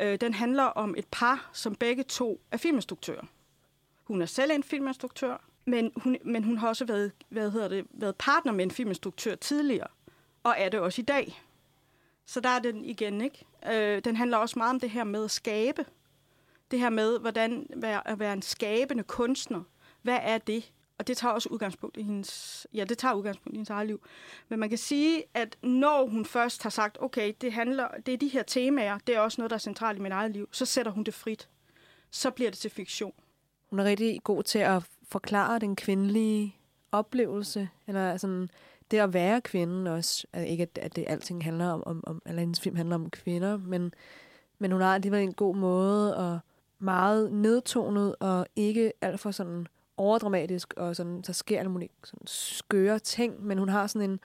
[0.00, 3.24] øh, den handler om et par, som begge to er filminstruktører.
[4.04, 7.86] Hun er selv en filminstruktør, men hun, men hun har også været, hvad hedder det,
[7.90, 9.88] været partner med en filminstruktør tidligere,
[10.42, 11.42] og er det også i dag.
[12.26, 13.46] Så der er den igen, ikke?
[13.72, 15.84] Øh, den handler også meget om det her med at skabe.
[16.70, 19.62] Det her med, hvordan være, at være en skabende kunstner.
[20.02, 20.72] Hvad er det?
[20.98, 24.00] Og det tager også udgangspunkt i hendes, ja, det tager udgangspunkt i hendes eget liv.
[24.48, 28.18] Men man kan sige, at når hun først har sagt, okay, det, handler, det er
[28.18, 30.64] de her temaer, det er også noget, der er centralt i mit eget liv, så
[30.64, 31.48] sætter hun det frit.
[32.10, 33.12] Så bliver det til fiktion.
[33.70, 36.56] Hun er rigtig god til at forklare den kvindelige
[36.92, 38.48] oplevelse, eller sådan
[38.90, 40.26] det at være kvinden også.
[40.32, 43.10] Altså ikke, at, at det alting handler om, om, om, eller hendes film handler om
[43.10, 43.94] kvinder, men,
[44.58, 46.38] men hun har alligevel en god måde, at
[46.80, 49.66] meget nedtonet, og ikke alt for sådan
[49.96, 54.20] overdramatisk, og sådan, så sker alle mulige sådan skøre ting, men hun har sådan en,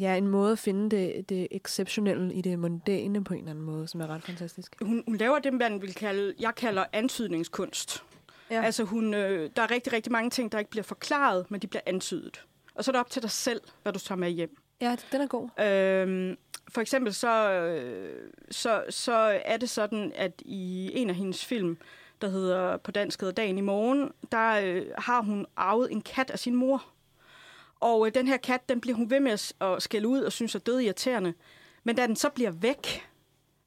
[0.00, 3.64] ja, en måde at finde det, det exceptionelle i det mondæne på en eller anden
[3.64, 4.76] måde, som er ret fantastisk.
[4.82, 8.04] Hun, hun laver det, man vil kalde, jeg kalder antydningskunst.
[8.50, 8.62] Ja.
[8.62, 11.66] Altså hun, øh, der er rigtig, rigtig mange ting, der ikke bliver forklaret, men de
[11.66, 12.44] bliver antydet.
[12.74, 14.56] Og så er det op til dig selv, hvad du tager med hjem.
[14.80, 15.60] Ja, den er god.
[15.60, 16.36] Øhm,
[16.68, 21.78] for eksempel så, øh, så, så er det sådan, at i en af hendes film,
[22.20, 26.30] der hedder på dansk hedder Dagen i morgen, der øh, har hun arvet en kat
[26.30, 26.84] af sin mor.
[27.80, 30.32] Og øh, den her kat, den bliver hun ved med at, at skælde ud og
[30.32, 31.34] synes er død irriterende.
[31.84, 33.06] Men da den så bliver væk,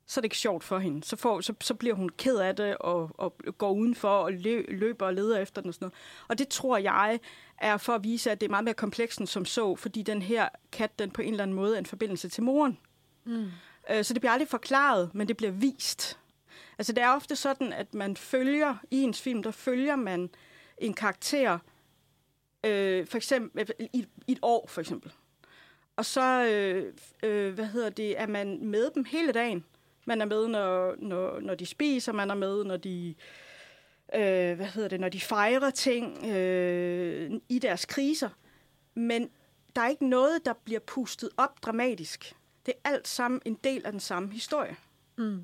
[0.08, 1.04] så er det ikke sjovt for hende.
[1.04, 4.64] Så, får, så, så bliver hun ked af det og, og går udenfor og lø,
[4.68, 5.94] løber og leder efter den og sådan noget.
[6.28, 7.20] Og det tror jeg
[7.58, 10.22] er for at vise, at det er meget mere komplekst end som så, fordi den
[10.22, 12.78] her kat, den på en eller anden måde er en forbindelse til moren.
[13.28, 13.46] Mm.
[13.90, 16.20] Øh, Så det bliver aldrig forklaret, men det bliver vist.
[16.78, 20.30] Altså det er ofte sådan, at man følger, i ens film, der følger man
[20.78, 21.60] en karakter,
[22.64, 25.12] øh, for eksempel øh, i, i et år for eksempel.
[25.96, 29.66] Og så, øh, øh, hvad hedder det, er man med dem hele dagen.
[30.06, 33.16] Man er med, når, når, når de spiser, man er med, når de,
[34.16, 38.30] øh, hvad hedder det, når de fejrer ting øh, i deres kriser.
[38.94, 39.30] Men
[39.76, 42.34] der er ikke noget, der bliver pustet op dramatisk.
[42.68, 44.76] Det er alt sammen en del af den samme historie.
[45.18, 45.40] Mm.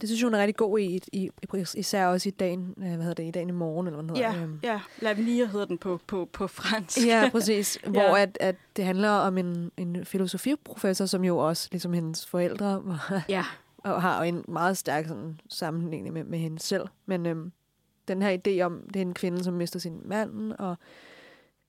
[0.00, 2.82] Det synes jeg, hun er rigtig god i, i, i især også i dagen, øh,
[2.84, 4.32] hvad hedder det, i dagen i morgen, eller hvad hedder.
[4.32, 4.60] Ja, Øhm.
[4.62, 4.80] ja.
[5.00, 7.06] Lavinia hedder den på, på, på fransk.
[7.06, 7.78] Ja, præcis.
[7.86, 12.80] Hvor at, at det handler om en, en filosofiprofessor, som jo også, ligesom hendes forældre,
[12.84, 13.44] var- ja.
[13.78, 16.84] og har en meget stærk sådan, sammenligning med, med hende selv.
[17.06, 17.52] Men øhm,
[18.08, 20.76] den her idé om, det er en kvinde, som mister sin mand, og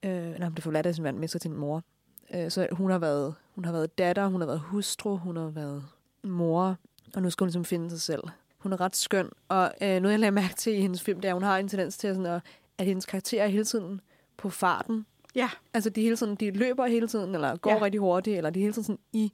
[0.05, 1.83] øh, nej, det forladt af sin mand, mister sin mor.
[2.33, 5.47] Øh, så hun har, været, hun har været datter, hun har været hustru, hun har
[5.47, 5.85] været
[6.23, 6.77] mor,
[7.15, 8.23] og nu skal hun ligesom finde sig selv.
[8.57, 11.27] Hun er ret skøn, og øh, noget jeg lagde mærke til i hendes film, det
[11.27, 12.41] er, at hun har en tendens til sådan at,
[12.77, 14.01] at hendes karakterer er hele tiden
[14.37, 15.05] på farten.
[15.35, 17.81] Ja, Altså de hele tiden, de løber hele tiden, eller går ja.
[17.81, 19.33] Rigtig hurtigt, eller de er hele tiden sådan i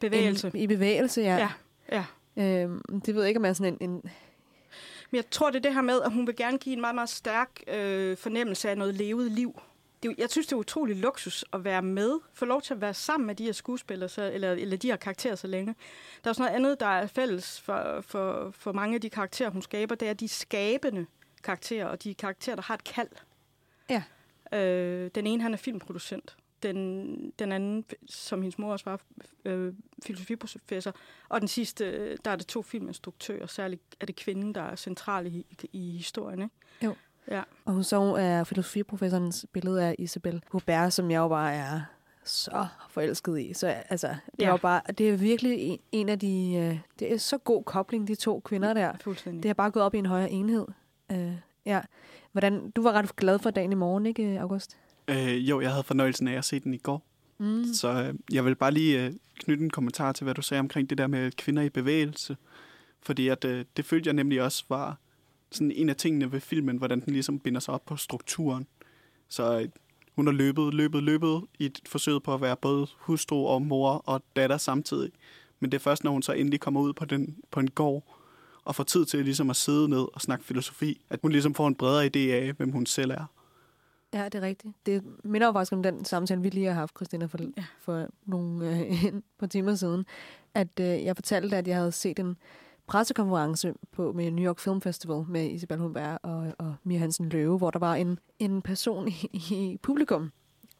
[0.00, 0.50] bevægelse.
[0.54, 1.48] En, I bevægelse, ja.
[1.92, 2.04] Ja,
[2.36, 2.62] ja.
[2.62, 4.02] Øhm, det ved jeg ikke, om er sådan en, en
[5.10, 6.94] Men jeg tror, det er det her med, at hun vil gerne give en meget,
[6.94, 9.60] meget stærk øh, fornemmelse af noget levet liv.
[10.02, 12.94] Det, jeg synes, det er utrolig luksus at være med, få lov til at være
[12.94, 15.74] sammen med de her skuespillere, så, eller, eller de her karakterer så længe.
[16.24, 19.50] Der er også noget andet, der er fælles for, for, for mange af de karakterer,
[19.50, 21.06] hun skaber, det er de skabende
[21.42, 23.08] karakterer, og de karakterer, der har et kald.
[23.90, 24.02] Ja.
[24.52, 26.36] Øh, den ene, han er filmproducent.
[26.62, 29.00] Den, den anden, som hendes mor også var,
[29.44, 30.94] øh, filosofiprofessor.
[31.28, 33.46] Og den sidste, øh, der er det to filminstruktører.
[33.46, 36.42] Særligt er det kvinden, der er central i, i historien.
[36.42, 36.54] Ikke?
[36.84, 36.94] Jo.
[37.30, 37.42] Ja.
[37.64, 41.80] Og hun så er filosofiprofessorens billede af Isabel Hubert, som jeg jo bare er
[42.24, 43.52] så forelsket i.
[43.54, 44.50] Så altså, det Ja.
[44.50, 48.08] var bare, det er virkelig en, en af de, øh, det er så god kobling,
[48.08, 48.92] de to kvinder der.
[49.00, 49.42] Fuldstændig.
[49.42, 50.66] Det har bare gået op i en højere enhed.
[51.12, 51.32] Øh,
[51.66, 51.80] ja.
[52.32, 54.76] Hvordan, du var ret glad for dagen i morgen, ikke, August?
[55.08, 57.06] Øh, jo, jeg havde fornøjelsen af at se den i går.
[57.38, 57.64] Mm.
[57.74, 60.90] Så øh, jeg vil bare lige øh, knytte en kommentar til, hvad du sagde omkring
[60.90, 62.36] det der med kvinder i bevægelse.
[63.02, 64.98] Fordi at, øh, det følte jeg nemlig også var
[65.50, 68.66] sådan en af tingene ved filmen, hvordan den ligesom binder sig op på strukturen.
[69.28, 69.68] Så øh,
[70.16, 73.90] hun har løbet, løbet, løbet i et forsøg på at være både hustru og mor
[74.06, 75.10] og datter samtidig.
[75.60, 78.14] Men det er først, når hun så endelig kommer ud på, den, på en gård
[78.64, 81.68] og får tid til ligesom at sidde ned og snakke filosofi, at hun ligesom får
[81.68, 83.24] en bredere idé af, hvem hun selv er.
[84.14, 84.74] Ja, det er rigtigt.
[84.86, 87.64] Det minder jo faktisk om den samtale, vi lige har haft, Christina, for, Ja.
[87.80, 90.06] for nogle øh, par timer siden.
[90.54, 92.36] At øh, jeg fortalte, at jeg havde set en
[92.88, 97.58] pressekonference på med New York Film Festival med Isabel Humberg og, og Mia Hansen Løve,
[97.58, 100.32] hvor der var en, en person i, i publikum,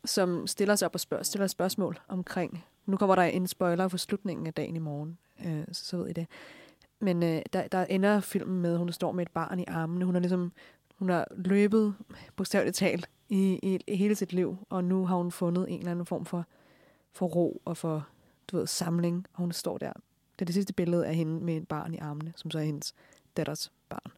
[0.05, 2.65] som stiller sig op og spørger, stiller spørgsmål omkring...
[2.87, 6.07] Nu kommer der en spoiler for slutningen af dagen i morgen, øh, så, så ved
[6.09, 6.27] I det.
[7.01, 10.05] Men øh, der, der ender filmen med, at hun står med et barn i armene.
[10.05, 10.53] Hun har ligesom
[10.99, 11.95] hun har løbet,
[12.37, 15.91] bogstaveligt talt, i, i, i hele sit liv, og nu har hun fundet en eller
[15.91, 16.47] anden form for,
[17.13, 18.07] for ro og for
[18.49, 19.93] du ved, samling, og hun står der.
[20.39, 22.63] Det er det sidste billede af hende med et barn i armene, som så er
[22.63, 22.95] hendes
[23.37, 24.13] datters barn.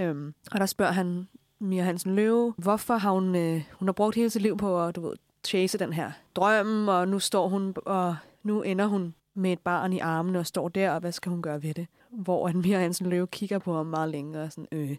[0.00, 4.16] Øhm, og der spørger han Mia Hansen Løve, hvorfor har hun, øh, hun har brugt
[4.16, 7.74] hele sit liv på at du ved, chase den her drøm, og nu står hun,
[7.76, 11.30] og nu ender hun med et barn i armene og står der, og hvad skal
[11.30, 11.86] hun gøre ved det?
[12.10, 14.96] Hvor Mia Hansen Løve kigger på ham meget længere og sådan, øh,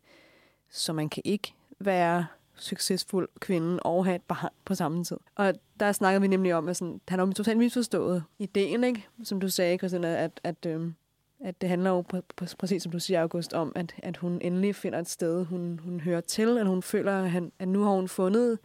[0.69, 2.25] så man kan ikke være
[2.57, 5.17] succesfuld kvinde og have et barn på samme tid.
[5.35, 9.07] Og der snakkede vi nemlig om, at sådan, han har jo totalt misforstået ideen, ikke?
[9.23, 10.91] Som du sagde, Christina, at, at, øh,
[11.39, 14.41] at det handler jo pr- pr- præcis som du siger, August, om, at, at hun
[14.41, 17.83] endelig finder et sted, hun, hun hører til, at hun føler, at, han, at nu
[17.83, 18.59] har hun fundet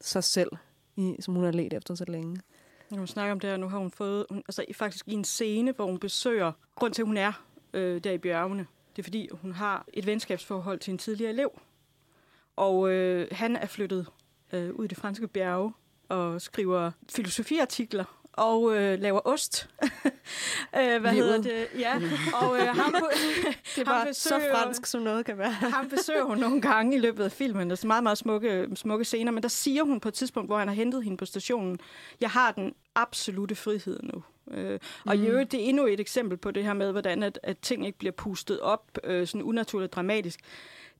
[0.00, 0.50] sig selv,
[0.96, 2.40] i, som hun har let efter så længe.
[2.90, 5.24] Når hun snakker om det her, nu har hun fået, hun, altså faktisk i en
[5.24, 9.04] scene, hvor hun besøger, grund til, at hun er øh, der i bjergene, det er
[9.04, 11.60] fordi, hun har et venskabsforhold til en tidligere elev.
[12.56, 14.06] Og øh, han er flyttet
[14.52, 15.72] øh, ud i det franske bjerge
[16.08, 18.04] og skriver filosofiartikler
[18.36, 19.68] og øh, laver ost.
[20.78, 21.14] øh, hvad Livet.
[21.14, 21.80] hedder det?
[21.80, 22.00] Ja,
[22.42, 22.94] og øh, ham,
[23.76, 25.50] Det er bare så fransk, som noget kan være.
[25.50, 27.70] ham besøger hun nogle gange i løbet af filmen.
[27.70, 30.58] Der er meget, meget smukke, smukke scener, men der siger hun på et tidspunkt, hvor
[30.58, 31.78] han har hentet hende på stationen,
[32.20, 34.22] jeg har den absolute frihed nu.
[34.50, 35.22] Øh, og mm.
[35.22, 37.86] i øvrigt, det er endnu et eksempel på det her med, hvordan at, at ting
[37.86, 40.40] ikke bliver pustet op øh, sådan unaturligt dramatisk.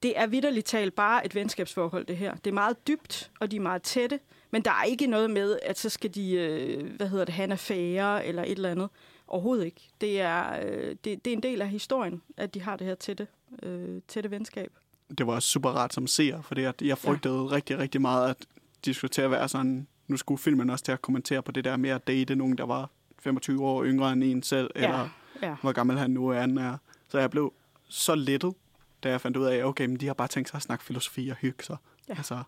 [0.02, 2.34] Det er vidderligt talt bare et venskabsforhold, det her.
[2.34, 5.58] Det er meget dybt, og de er meget tætte, men der er ikke noget med,
[5.62, 8.88] at så skal de, øh, hvad hedder det, have en affære eller et eller andet.
[9.28, 9.88] Overhovedet ikke.
[10.00, 12.94] Det er, øh, det, det er en del af historien, at de har det her
[12.94, 13.26] tætte,
[13.62, 14.72] øh, tætte venskab.
[15.18, 17.52] det var også super rart som seer, fordi at jeg frygtede ja.
[17.52, 18.46] rigtig, rigtig meget, at
[18.84, 21.64] de skulle til at være sådan, nu skulle filmen også til at kommentere på det
[21.64, 24.84] der med at date nogen, der var 25 år yngre end en selv, ja.
[24.84, 25.08] eller
[25.42, 25.56] ja.
[25.60, 26.38] hvor gammel han nu er.
[26.38, 26.76] er.
[27.08, 27.52] Så jeg blev
[27.88, 28.54] så lettet,
[29.02, 31.28] da jeg fandt ud af, okay, men de har bare tænkt sig at snakke filosofi
[31.28, 31.76] og hygge sig.
[32.08, 32.14] Ja.
[32.16, 32.42] Altså,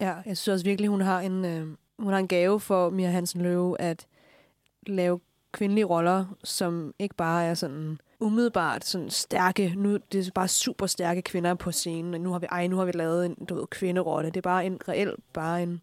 [0.00, 1.66] Ja, jeg synes også virkelig, hun har en, øh,
[1.98, 4.06] hun har en gave for Mia Hansen Løve at
[4.86, 5.20] lave
[5.52, 10.86] kvindelige roller, som ikke bare er sådan umiddelbart sådan stærke, nu det er bare super
[10.86, 13.54] stærke kvinder på scenen, og nu har vi, ej, nu har vi lavet en du
[13.54, 14.30] ved, kvinderolle.
[14.30, 15.80] Det er bare en reel, bare en,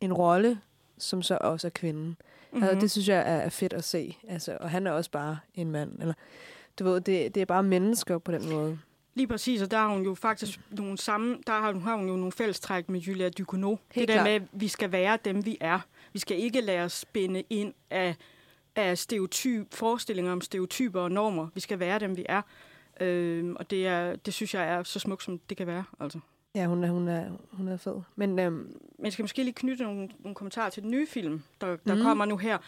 [0.00, 0.60] en rolle,
[0.98, 2.06] som så også er kvinden.
[2.06, 2.62] Mm-hmm.
[2.62, 4.16] Altså, det synes jeg er, er fedt at se.
[4.28, 6.00] Altså, og han er også bare en mand.
[6.00, 6.14] Eller,
[6.78, 8.78] du ved, det, det er bare mennesker på den måde.
[9.14, 12.08] Lige præcis, og der har hun jo faktisk nogle samme, der har hun, har hun
[12.08, 13.78] jo nogle fællestræk med Julia Ducournau.
[13.92, 14.26] Helt det der klart.
[14.26, 15.80] med, at vi skal være dem, vi er.
[16.12, 18.16] Vi skal ikke lade os spænde ind af,
[18.76, 21.48] af stereotyp, forestillinger om stereotyper og normer.
[21.54, 22.42] Vi skal være dem, vi er.
[23.00, 25.84] Øhm, og det, er, det synes jeg er så smukt, som det kan være.
[26.00, 26.20] Altså.
[26.54, 28.00] Ja, hun er, hun er, hun er fed.
[28.16, 31.76] Men øhm, jeg skal måske lige knytte nogle, nogle kommentarer til den nye film, der,
[31.76, 32.02] der mm.
[32.02, 32.58] kommer nu her.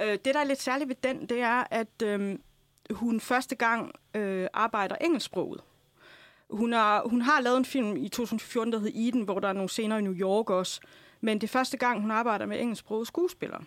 [0.00, 2.38] Øh, det, der er lidt særligt ved den, det er, at øh,
[2.90, 5.60] hun første gang øh, arbejder engelsksproget.
[6.52, 9.52] Hun har, hun har lavet en film i 2014, der hedder Eden, hvor der er
[9.52, 10.80] nogle scener i New York også.
[11.20, 13.64] Men det er første gang, hun arbejder med engelsksprogede skuespillere.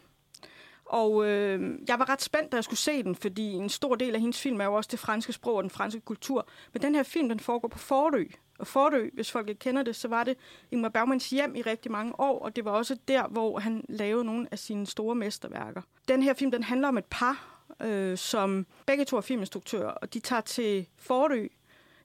[0.85, 4.15] Og øh, jeg var ret spændt, da jeg skulle se den, fordi en stor del
[4.15, 6.47] af hendes film er jo også det franske sprog og den franske kultur.
[6.73, 8.25] Men den her film, den foregår på Fordø.
[8.59, 10.37] Og Fordø, hvis folk ikke kender det, så var det
[10.71, 14.25] Ingmar Bergmans hjem i rigtig mange år, og det var også der, hvor han lavede
[14.25, 15.81] nogle af sine store mesterværker.
[16.07, 20.13] Den her film, den handler om et par, øh, som begge to er filminstruktører, og
[20.13, 21.47] de tager til Fordø.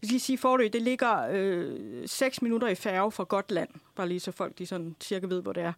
[0.03, 4.21] Jeg skal sige, Fordø, det ligger øh, 6 minutter i færge fra Gotland, bare lige
[4.21, 5.73] så folk de sådan cirka ved, hvor det er.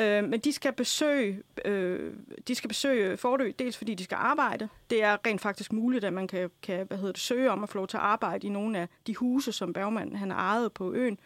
[0.00, 2.14] Øh, men de skal besøge, øh,
[2.48, 4.68] de skal besøge Fordø, dels fordi de skal arbejde.
[4.90, 7.68] Det er rent faktisk muligt, at man kan, kan hvad hedder det, søge om at
[7.68, 10.92] få lov til at arbejde i nogle af de huse, som Bergman han ejede på
[10.92, 11.18] øen.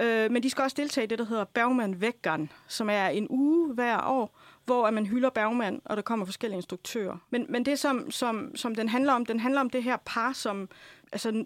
[0.00, 3.26] Øh, men de skal også deltage i det, der hedder Bergman Vækkeren, som er en
[3.30, 7.16] uge hver år, hvor at man hylder Bergman, og der kommer forskellige instruktører.
[7.30, 10.32] Men, men det, som, som, som den handler om, den handler om det her par,
[10.32, 10.68] som
[11.14, 11.44] altså,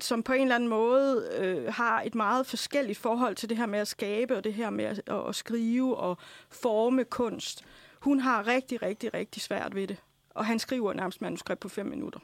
[0.00, 3.66] som på en eller anden måde øh, har et meget forskelligt forhold til det her
[3.66, 6.18] med at skabe, og det her med at, at skrive og
[6.50, 7.64] forme kunst.
[8.00, 9.96] Hun har rigtig, rigtig, rigtig svært ved det.
[10.34, 12.20] Og han skriver nærmest manuskript på fem minutter.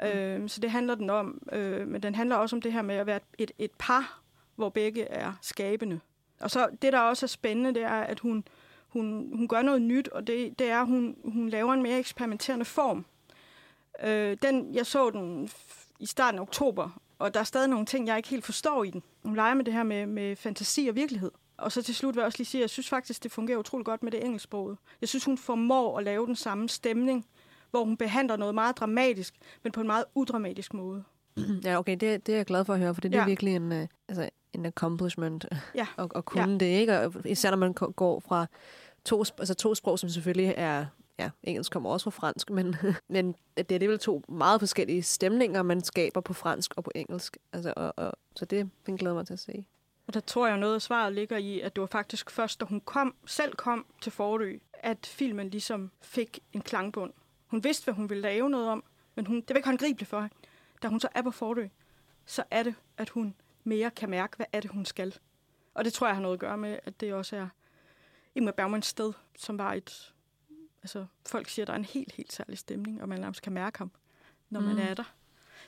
[0.00, 0.06] Mm.
[0.06, 1.48] Øh, så det handler den om.
[1.52, 4.20] Øh, men den handler også om det her med at være et, et par,
[4.56, 6.00] hvor begge er skabende.
[6.40, 8.44] Og så det, der også er spændende, det er, at hun,
[8.88, 11.98] hun, hun gør noget nyt, og det, det er, at hun, hun laver en mere
[11.98, 13.04] eksperimenterende form.
[14.04, 15.48] Øh, den, jeg så den
[15.98, 18.90] i starten af oktober, og der er stadig nogle ting, jeg ikke helt forstår i
[18.90, 19.02] den.
[19.22, 21.30] Hun leger med det her med, med fantasi og virkelighed.
[21.56, 23.58] Og så til slut vil jeg også lige sige, at jeg synes faktisk, det fungerer
[23.58, 24.78] utrolig godt med det engelsksproget.
[25.00, 27.26] Jeg synes, hun formår at lave den samme stemning,
[27.70, 31.04] hvor hun behandler noget meget dramatisk, men på en meget udramatisk måde.
[31.64, 33.22] Ja, okay, det, det er jeg glad for at høre, for det, det ja.
[33.22, 35.86] er virkelig en, uh, altså, en accomplishment ja.
[35.98, 36.58] at, at kunne ja.
[36.58, 37.00] det, ikke?
[37.00, 38.46] Og især når man går fra
[39.04, 40.86] to, altså to sprog, som selvfølgelig er
[41.18, 42.76] ja, engelsk kommer også fra fransk, men,
[43.08, 47.36] men det er vel to meget forskellige stemninger, man skaber på fransk og på engelsk.
[47.52, 49.64] Altså, og, og, så det, den glæder mig til at se.
[50.06, 52.64] Og der tror jeg, noget af svaret ligger i, at det var faktisk først, da
[52.64, 57.12] hun kom, selv kom til Forø, at filmen ligesom fik en klangbund.
[57.46, 60.20] Hun vidste, hvad hun ville lave noget om, men hun, det var ikke håndgribeligt for
[60.20, 60.34] hende.
[60.82, 61.68] Da hun så er på Forø,
[62.26, 65.14] så er det, at hun mere kan mærke, hvad er det, hun skal.
[65.74, 67.48] Og det tror jeg har noget at gøre med, at det også er
[68.34, 70.14] Ingmar Bergmans sted, som var et
[70.88, 73.52] Altså, folk siger, at der er en helt, helt særlig stemning, og man nærmest kan
[73.52, 73.90] mærke ham,
[74.50, 74.66] når mm.
[74.66, 75.14] man er der.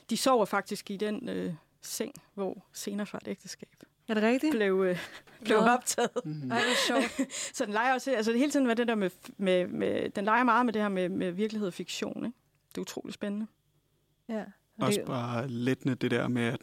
[0.09, 4.55] De sover faktisk i den øh, seng, hvor senere fra et ægteskab er det rigtigt?
[4.55, 4.97] Blev, øh,
[5.45, 5.73] blev ja.
[5.73, 6.09] optaget.
[6.25, 6.51] Mm-hmm.
[6.51, 7.31] Ej, det er sjovt.
[7.57, 10.25] så den leger også, altså det hele tiden var det der med, med, med, den
[10.25, 12.37] leger meget med det her med, med virkelighed og fiktion, ikke?
[12.69, 13.47] Det er utroligt spændende.
[14.29, 14.43] Ja.
[14.79, 16.59] Også bare lettende det der med, at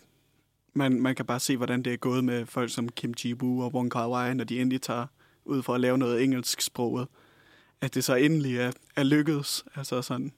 [0.73, 3.75] man, man kan bare se, hvordan det er gået med folk som Kim Ji-woo og
[3.75, 5.07] Wong Kar-wai, når de endelig tager
[5.44, 7.09] ud for at lave noget engelsk sproget
[7.81, 9.64] at det så endelig er, er lykkedes.
[9.75, 10.33] Altså sådan,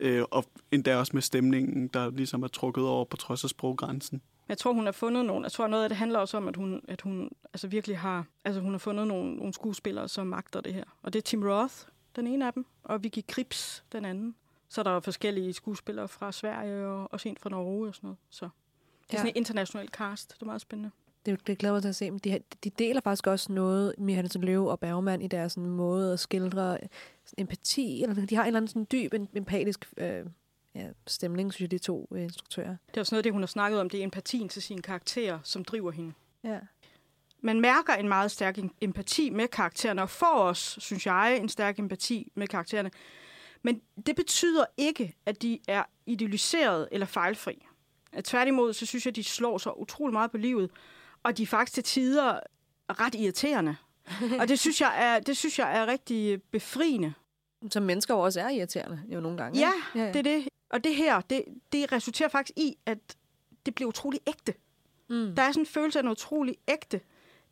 [0.00, 4.22] øh, og endda også med stemningen, der ligesom er trukket over på trods af sproggrænsen.
[4.48, 5.44] Jeg tror, hun har fundet nogle...
[5.44, 8.26] Jeg tror, noget af det handler også om, at hun, at hun altså virkelig har...
[8.44, 10.84] Altså, hun har fundet nogle, nogle skuespillere, som magter det her.
[11.02, 11.74] Og det er Tim Roth,
[12.16, 14.34] den ene af dem, og Vicky Krips, den anden.
[14.68, 18.18] Så er der forskellige skuespillere fra Sverige og også en fra Norge og sådan noget.
[18.30, 18.50] Så det
[19.10, 19.16] er ja.
[19.18, 20.34] sådan et internationalt cast.
[20.34, 20.90] Det er meget spændende
[21.26, 22.10] det, det glæder mig til at se.
[22.10, 25.70] Men de, de deler faktisk også noget, med Hansen Løve og Bergman, i deres sådan,
[25.70, 26.78] måde at skildre
[27.38, 30.26] empati, eller de har en eller anden sådan, dyb, empatisk øh,
[30.74, 32.76] ja, stemning, synes jeg, de to øh, instruktører.
[32.88, 35.38] Det er også noget det, hun har snakket om, det er empatien til sine karakterer,
[35.42, 36.12] som driver hende.
[36.44, 36.58] Ja.
[37.40, 41.78] Man mærker en meget stærk empati med karaktererne, og får os, synes jeg, en stærk
[41.78, 42.90] empati med karaktererne.
[43.62, 47.66] Men det betyder ikke, at de er idealiseret eller fejlfri.
[48.24, 50.70] Tværtimod, så synes jeg, at de slår sig utrolig meget på livet,
[51.24, 52.40] og de er faktisk til tider
[52.90, 53.76] ret irriterende.
[54.40, 57.14] og det synes, jeg er, det synes jeg er rigtig befriende.
[57.70, 59.58] Som mennesker også er irriterende jo nogle gange.
[59.60, 60.12] Ja, ja, ja.
[60.12, 60.48] det er det.
[60.70, 62.98] Og det her, det, det resulterer faktisk i, at
[63.66, 64.54] det bliver utrolig ægte.
[65.08, 65.34] Mm.
[65.36, 67.00] Der er sådan en følelse af noget utrolig ægte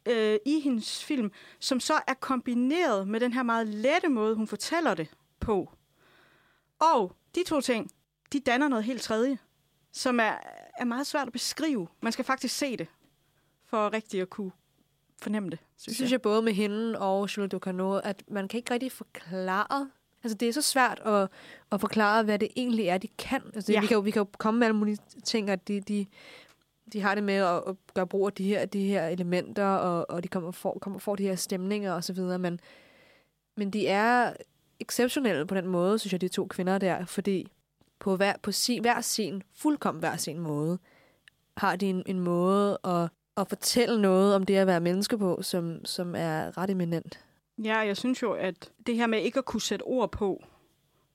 [0.07, 4.47] øh, i hendes film, som så er kombineret med den her meget lette måde, hun
[4.47, 5.09] fortæller det
[5.41, 5.71] på.
[6.79, 7.91] Og de to ting,
[8.33, 9.39] de danner noget helt tredje,
[9.93, 10.33] som er,
[10.79, 11.89] er meget svært at beskrive.
[12.01, 12.87] Man skal faktisk se det
[13.73, 14.53] for rigtig at kunne
[15.23, 16.13] fornemme det, synes, synes jeg.
[16.13, 16.23] jeg.
[16.23, 19.91] både med hende og Jules Ducano, at man kan ikke rigtig forklare
[20.25, 21.29] Altså, det er så svært at,
[21.73, 23.43] at forklare, hvad det egentlig er, de kan.
[23.55, 23.81] Altså, ja.
[23.81, 26.07] vi, kan jo, vi kan jo komme med alle mulige ting, at de, de,
[26.93, 30.11] de har det med at, at gøre brug af de her, de her elementer, og,
[30.11, 32.61] og de kommer for, kommer for de her stemninger osv., men,
[33.57, 34.33] men de er
[34.81, 37.49] exceptionelle på den måde, synes jeg, de to kvinder der, fordi
[37.99, 40.79] på hver, på sin, hver sin, fuldkommen hver sin måde,
[41.57, 45.43] har de en, en måde at at fortælle noget om det at være menneske på,
[45.43, 47.25] som, som er ret eminent.
[47.59, 50.45] Ja, jeg synes jo, at det her med ikke at kunne sætte ord på,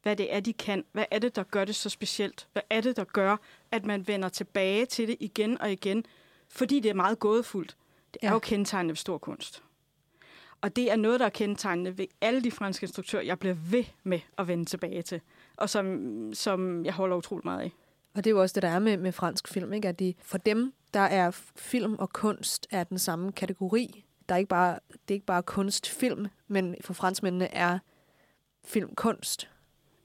[0.03, 2.81] hvad det er, de kan, hvad er det, der gør det så specielt, hvad er
[2.81, 3.37] det, der gør,
[3.71, 6.05] at man vender tilbage til det igen og igen,
[6.47, 7.77] fordi det er meget gådefuldt.
[8.13, 8.33] Det er ja.
[8.33, 9.63] jo kendetegnet ved stor kunst.
[10.61, 13.83] Og det er noget, der er kendetegnende ved alle de franske instruktører, jeg bliver ved
[14.03, 15.21] med at vende tilbage til,
[15.57, 17.71] og som, som jeg holder utrolig meget af.
[18.17, 19.87] Og det er jo også det, der er med, med fransk film, ikke?
[19.87, 24.05] at de, for dem, der er film og kunst er den samme kategori.
[24.29, 27.79] Der er ikke bare, det er ikke bare kunstfilm, men for franskmændene er
[28.65, 29.49] film kunst.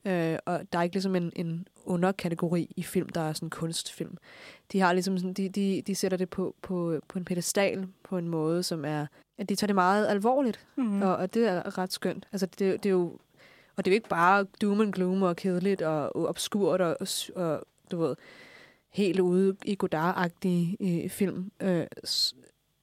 [0.04, 4.16] Øh, og der er ikke ligesom en, en underkategori i film, der er sådan kunstfilm.
[4.72, 8.18] De har ligesom sådan, de, de, de sætter det på, på, på en pedestal på
[8.18, 9.06] en måde, som er,
[9.38, 10.66] at de tager det meget alvorligt.
[10.76, 11.02] Mm.
[11.02, 12.28] Og, og det er ret skønt.
[12.32, 13.18] Altså, det, det er jo,
[13.76, 16.96] og det er jo ikke bare doom and gloom og kedeligt og, og obskurt og,
[17.00, 18.16] og, og du ved,
[18.90, 21.53] helt ude i Godard-agtige øh, film.
[21.62, 21.86] Øh,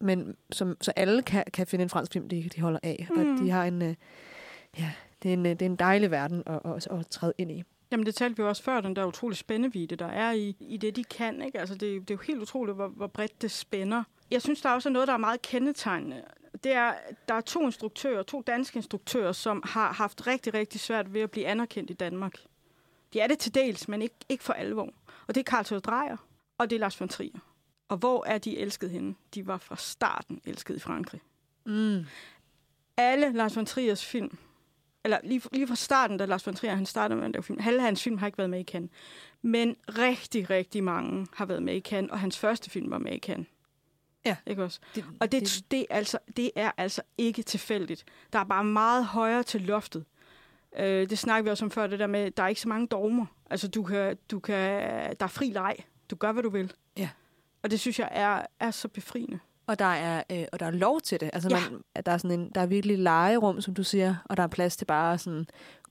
[0.01, 3.07] men som, så alle kan, kan finde en fransk film, de, de holder af.
[3.09, 3.19] Mm.
[3.19, 3.95] Og de har en, øh,
[4.77, 4.91] ja,
[5.23, 7.63] det er en, øh, det er en dejlig verden at, at, at træde ind i.
[7.91, 10.77] Jamen, det talte vi jo også før, den der utrolig spændevide, der er i, i
[10.77, 11.41] det, de kan.
[11.41, 11.59] Ikke?
[11.59, 14.03] Altså, det, det er jo helt utroligt, hvor, hvor bredt det spænder.
[14.31, 16.21] Jeg synes, der er også noget, der er meget kendetegnende.
[16.63, 16.93] Det er,
[17.27, 21.31] der er to instruktører, to danske instruktører, som har haft rigtig, rigtig svært ved at
[21.31, 22.33] blive anerkendt i Danmark.
[23.13, 24.89] De er det til dels, men ikke, ikke for alvor.
[25.29, 26.17] Og det er Carl Theodor Dreyer,
[26.57, 27.39] og det er Lars von Trier.
[27.87, 29.15] Og hvor er de elsket henne?
[29.35, 31.21] De var fra starten elsket i Frankrig.
[31.65, 32.05] Mm.
[32.97, 34.37] Alle Lars von Triers film,
[35.03, 37.59] eller lige, lige fra starten, da Lars von Trier han startede med at lave film,
[37.67, 38.91] alle hans film har ikke været med i Cannes.
[39.41, 43.13] Men rigtig, rigtig mange har været med i Cannes, og hans første film var med
[43.13, 43.47] i Cannes.
[44.25, 44.35] Ja.
[44.45, 44.79] Ikke også?
[44.95, 48.05] Det, Og det, det, det, er altså, det er altså ikke tilfældigt.
[48.33, 50.05] Der er bare meget højere til loftet.
[50.77, 52.87] Øh, det snakker vi også om før, det der med, der er ikke så mange
[52.87, 53.25] dogmer.
[53.49, 54.55] Altså, du kan, du kan,
[55.19, 55.75] der er fri leg.
[56.11, 56.73] Du gør, hvad du vil.
[56.97, 57.09] Ja.
[57.63, 59.39] Og det synes jeg er, er så befriende.
[59.67, 61.29] Og der er, øh, og der er lov til det.
[61.33, 61.69] Altså, Ja.
[61.69, 64.43] man, at der, er sådan en, der er virkelig legerum, som du siger, og der
[64.43, 65.45] er plads til bare sådan,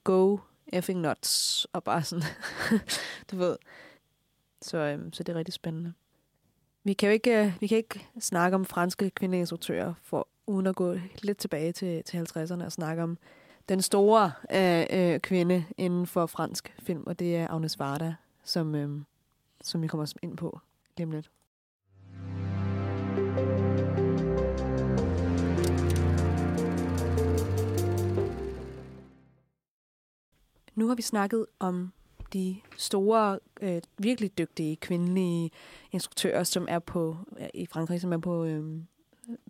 [0.05, 0.39] go
[0.73, 2.25] effing nuts, og bare sådan,
[3.31, 3.57] du ved.
[4.63, 5.93] Så, øhm, så det er rigtig spændende.
[6.85, 10.77] Vi kan jo ikke, øh, vi kan ikke snakke om franske kvindeinstruktører, for, uden at
[10.77, 13.19] gå lidt tilbage til, til 50'erne og snakke om
[13.69, 18.15] den store øh, øh, kvinde inden for fransk film, og det er Agnes Varda,
[18.45, 19.01] som, øh,
[19.61, 20.61] som vi kommer ind på
[20.97, 21.31] lige om lidt.
[30.75, 31.93] Nu har vi snakket om
[32.33, 35.51] de store, øh, virkelig dygtige kvindelige
[35.93, 38.81] instruktører, som er på ja, i Frankrig, som er på øh,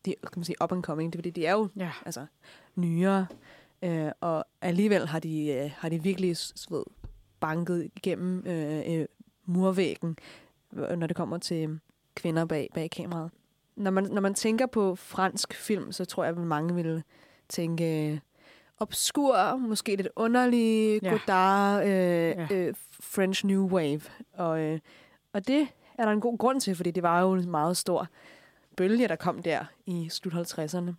[0.05, 1.13] de, kan man sige, up and coming.
[1.13, 1.91] Det er fordi, de er jo Ja.
[2.07, 2.27] altså,
[2.77, 3.27] nyere,
[3.83, 6.37] øh, og alligevel har de, øh, har de virkelig
[6.71, 6.85] ved,
[7.41, 9.07] banket igennem øh, øh,
[9.45, 10.17] murvæggen,
[10.73, 11.81] når det kommer til
[12.15, 13.31] kvinder bag, bag kameraet.
[13.77, 17.03] Når man, når man tænker på fransk film, så tror jeg, at mange vil
[17.49, 18.19] tænke øh,
[18.79, 21.11] obskur, måske lidt underlig, Ja.
[21.11, 22.47] Godard, øh, ja.
[22.51, 24.01] øh, French New Wave.
[24.33, 24.79] Og, øh,
[25.33, 25.69] og det
[25.99, 28.09] er der en god grund til, fordi det var jo en meget stor
[28.77, 30.93] bølge, der kom der i slut 50'erne.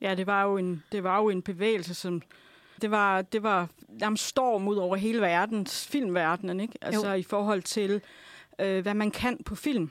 [0.00, 2.22] Ja, det var jo en, det var jo en bevægelse, som...
[2.82, 6.74] Det var, det var nærmest storm ud over hele verdens, filmverdenen, ikke?
[6.82, 7.14] Altså Jo.
[7.14, 8.00] i forhold til,
[8.58, 9.90] øh, hvad man kan på film.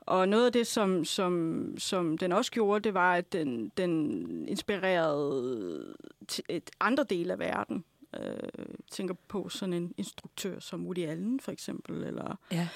[0.00, 4.48] Og noget af det, som, som, som den også gjorde, det var, at den, den
[4.48, 5.94] inspirerede
[6.28, 7.84] til et andre dele af verden.
[8.20, 8.48] Øh,
[8.90, 12.68] tænker på sådan en instruktør som Woody Allen, for eksempel, eller Ja.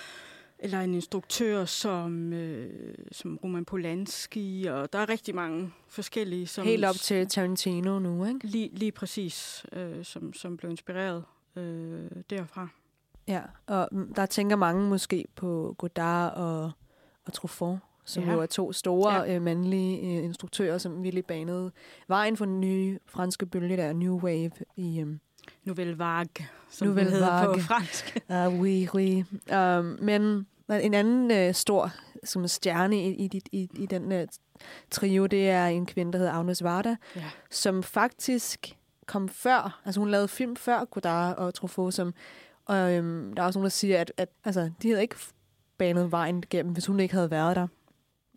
[0.62, 6.64] Eller en instruktør som, øh, som Roman Polanski, og der er rigtig mange forskellige, som
[6.66, 8.46] Helt op til Tarantino nu, ikke?
[8.46, 11.24] lige, lige præcis, øh, som, som blev inspireret
[11.56, 12.68] øh, derfra.
[13.28, 16.70] Ja, og der tænker mange måske på Godard og,
[17.26, 18.32] og Truffaut, som Ja.
[18.32, 19.34] jo er to store Ja.
[19.34, 21.72] øh, mandlige øh, instruktører, som virkelig banede
[22.08, 25.02] vejen for den nye franske bølge, der er New Wave i...
[25.02, 25.20] Um,
[25.64, 27.60] Nouvelle Vague, som Nouvelle hedder på Vague.
[27.62, 28.18] fransk.
[28.28, 29.24] uh, oui, oui.
[29.56, 30.46] Um, men
[30.82, 31.92] en anden øh, stor
[32.24, 34.26] som stjerne i, i, i, i den øh,
[34.90, 37.22] trio, det er en kvinde, der hedder Agnes Varda, Ja.
[37.50, 38.76] som faktisk
[39.06, 42.14] kom før, altså hun lavede film før Godard og Truffaut, som,
[42.66, 45.16] og øhm, der er også nogen, der siger, at, at altså, de havde ikke
[45.78, 47.66] banet vejen igennem, hvis hun ikke havde været der.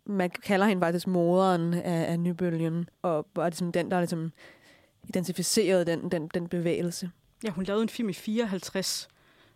[0.06, 4.32] Man kalder hende faktisk moderen af, af nybølgen, og var ligesom den, der ligesom
[5.08, 7.10] identificerede den, den, den bevægelse.
[7.44, 9.08] ja, hun lavede en film i 54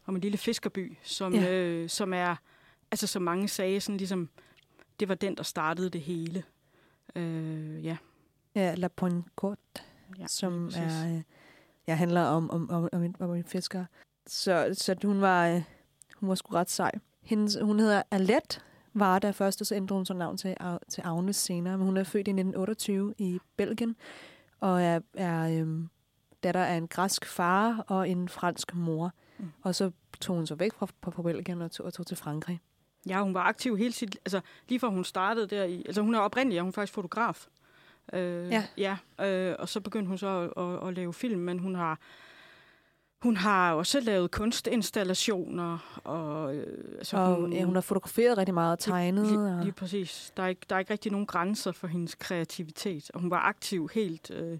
[0.06, 1.50] om en lille fiskerby, som, Ja.
[1.52, 2.36] øh, som er,
[2.90, 4.28] altså som mange sagde, sådan ligesom,
[5.00, 6.42] det var den, der startede det hele.
[7.16, 7.96] Øh, ja.
[8.54, 9.60] Ja, La Pointe Courte,
[10.18, 10.80] ja som præcis.
[10.82, 11.22] er, øh,
[11.86, 13.84] ja, handler om, om, om, om, en, om en fisker.
[14.26, 15.62] Så, så hun var, øh,
[16.16, 16.92] hun var sgu ret sej.
[17.22, 20.56] Hendes, hun hedder Alet Varda først, og så ændrede hun så navn til,
[20.88, 21.78] til Agnes senere.
[21.78, 23.96] Men hun er født i 1928 i Belgien,
[24.60, 25.88] og er, er øhm,
[26.42, 29.12] datter af en græsk far og en fransk mor.
[29.38, 29.52] Mm.
[29.62, 29.90] Og så
[30.20, 32.60] tog hun så væk fra, fra, fra Belgien og tog, og tog til Frankrig.
[33.08, 34.18] Ja, hun var aktiv hele sit...
[34.24, 35.82] Altså, lige fra hun startede der i...
[35.86, 37.46] Altså, hun er oprindelig, og hun er faktisk fotograf.
[38.12, 38.64] Øh, Ja.
[38.76, 38.96] ja
[39.26, 41.98] øh, og så begyndte hun så at, at, at lave film, men hun har
[43.22, 46.00] hun har også lavet kunstinstallationer.
[46.04, 49.26] Og, øh, altså Og hun, ja, hun har fotograferet rigtig meget og tegnet.
[49.26, 49.62] Lige, og...
[49.62, 50.32] lige præcis.
[50.36, 53.10] Der er, ikke, der er ikke rigtig nogen grænser for hendes kreativitet.
[53.14, 54.58] Og hun var aktiv helt øh,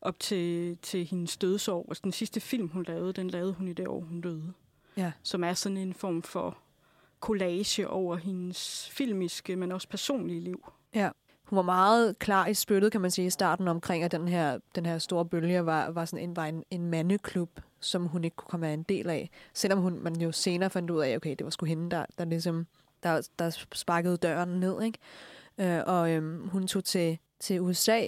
[0.00, 1.86] op til, til hendes dødsår.
[1.88, 4.52] Altså, den sidste film, hun lavede, den lavede hun i det år, hun døde.
[4.96, 5.12] Ja.
[5.22, 6.58] Som er sådan en form for
[7.20, 10.72] collage over hendes filmiske, men også personlige liv.
[11.48, 14.58] Hun var meget klar i spyttet, kan man sige, i starten omkring, at den her,
[14.74, 18.36] den her store bølge var, var, sådan en, var en, en mandeklub, som hun ikke
[18.36, 19.30] kunne komme være en del af.
[19.54, 22.24] Selvom hun, man jo senere fandt ud af, okay, det var sgu hende, der, der
[22.24, 22.66] ligesom
[23.02, 24.82] der, der sparkede døren ned.
[24.82, 24.98] Ikke?
[25.58, 28.00] Øh, og øhm, hun tog til, til USA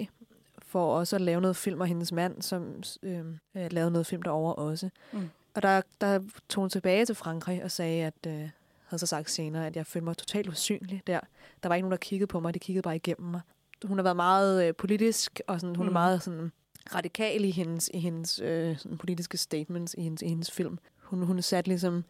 [0.58, 4.22] for også at lave noget film, og hendes mand, som øhm, øh, lavede noget film
[4.22, 4.90] derovre også.
[5.12, 5.30] Mm.
[5.54, 8.48] Og der, der tog hun tilbage til Frankrig og sagde, at øh,
[8.90, 11.20] havde så sagt senere, at jeg følte mig totalt usynlig der.
[11.62, 13.40] Der var ikke nogen, der kiggede på mig, de kiggede bare igennem mig.
[13.84, 15.88] Hun har været meget øh, politisk, og sådan, hun mm.
[15.88, 16.52] er meget sådan,
[16.94, 20.78] radikal i hendes, i hendes øh, sådan, politiske statements i hendes, i hendes film.
[21.02, 22.04] Hun, hun er sat ligesom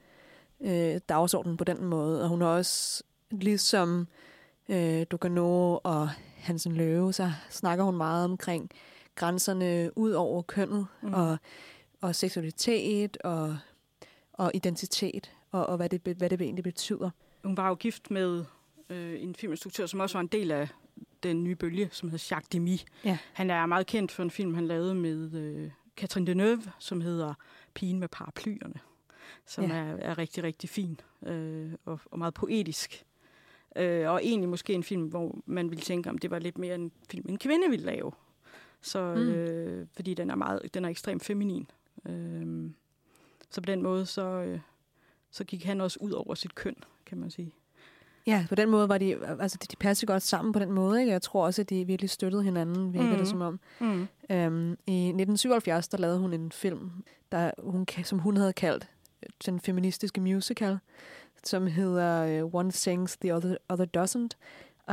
[0.60, 4.08] øh, dagsordenen på den måde, og hun har også, ligesom
[4.68, 8.70] øh, Dugano og Hansen Løve, så snakker hun meget omkring
[9.14, 10.86] grænserne ud over kønnet.
[11.02, 11.14] Mm.
[11.14, 11.38] og,
[12.00, 13.56] og seksualitet og,
[14.32, 17.10] og identitet, og, og hvad, det, hvad det egentlig betyder.
[17.44, 18.44] Hun var jo gift med
[18.90, 20.68] øh, en filminstruktør, som også var en del af
[21.22, 22.78] den nye bølge, som hedder Jacques Demy.
[23.04, 23.18] Ja.
[23.32, 27.34] Han er meget kendt for en film, han lavede med øh, Catherine Deneuve, som hedder
[27.74, 28.74] Pigen med paraplyerne,
[29.46, 29.70] som ja.
[29.76, 33.04] er, er rigtig, rigtig fin øh, og, og meget poetisk.
[33.76, 36.74] Øh, og egentlig måske en film, hvor man ville tænke, om det var lidt mere
[36.74, 38.12] en film, en kvinde ville lave.
[38.82, 39.20] Så, Mm.
[39.20, 41.70] øh, fordi den er, meget, den er ekstremt feminin.
[42.08, 42.70] Øh,
[43.50, 44.60] så på den måde, så, øh,
[45.30, 46.76] så gik han også ud over sit køn,
[47.06, 47.54] kan man sige.
[48.26, 51.00] Ja, på den måde var de, altså de, de passede godt sammen på den måde,
[51.00, 51.12] ikke?
[51.12, 53.18] Jeg tror også, at de virkelig støttede hinanden, virker mm.
[53.18, 53.60] det som om.
[53.80, 54.08] Mm.
[54.30, 56.90] Øhm, I 1977, der lavede hun en film,
[57.32, 58.88] der, hun, som hun havde kaldt
[59.22, 60.78] øh, den feministiske musical,
[61.44, 64.36] som hedder uh, One Sings, The Other, other Doesn't,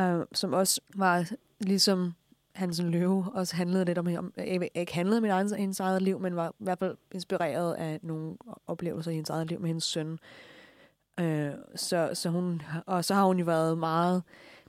[0.01, 2.13] uh, som også var ligesom
[2.57, 4.33] Hansen Løve, også handlede lidt om, om
[4.75, 7.99] ikke handlede om hendes eget- hendes eget liv, men var i hvert fald inspireret af
[8.03, 8.37] nogle
[8.67, 10.19] oplevelser i hendes eget liv med hendes søn.
[11.19, 14.23] Øh, så, så hun, og så har hun jo været meget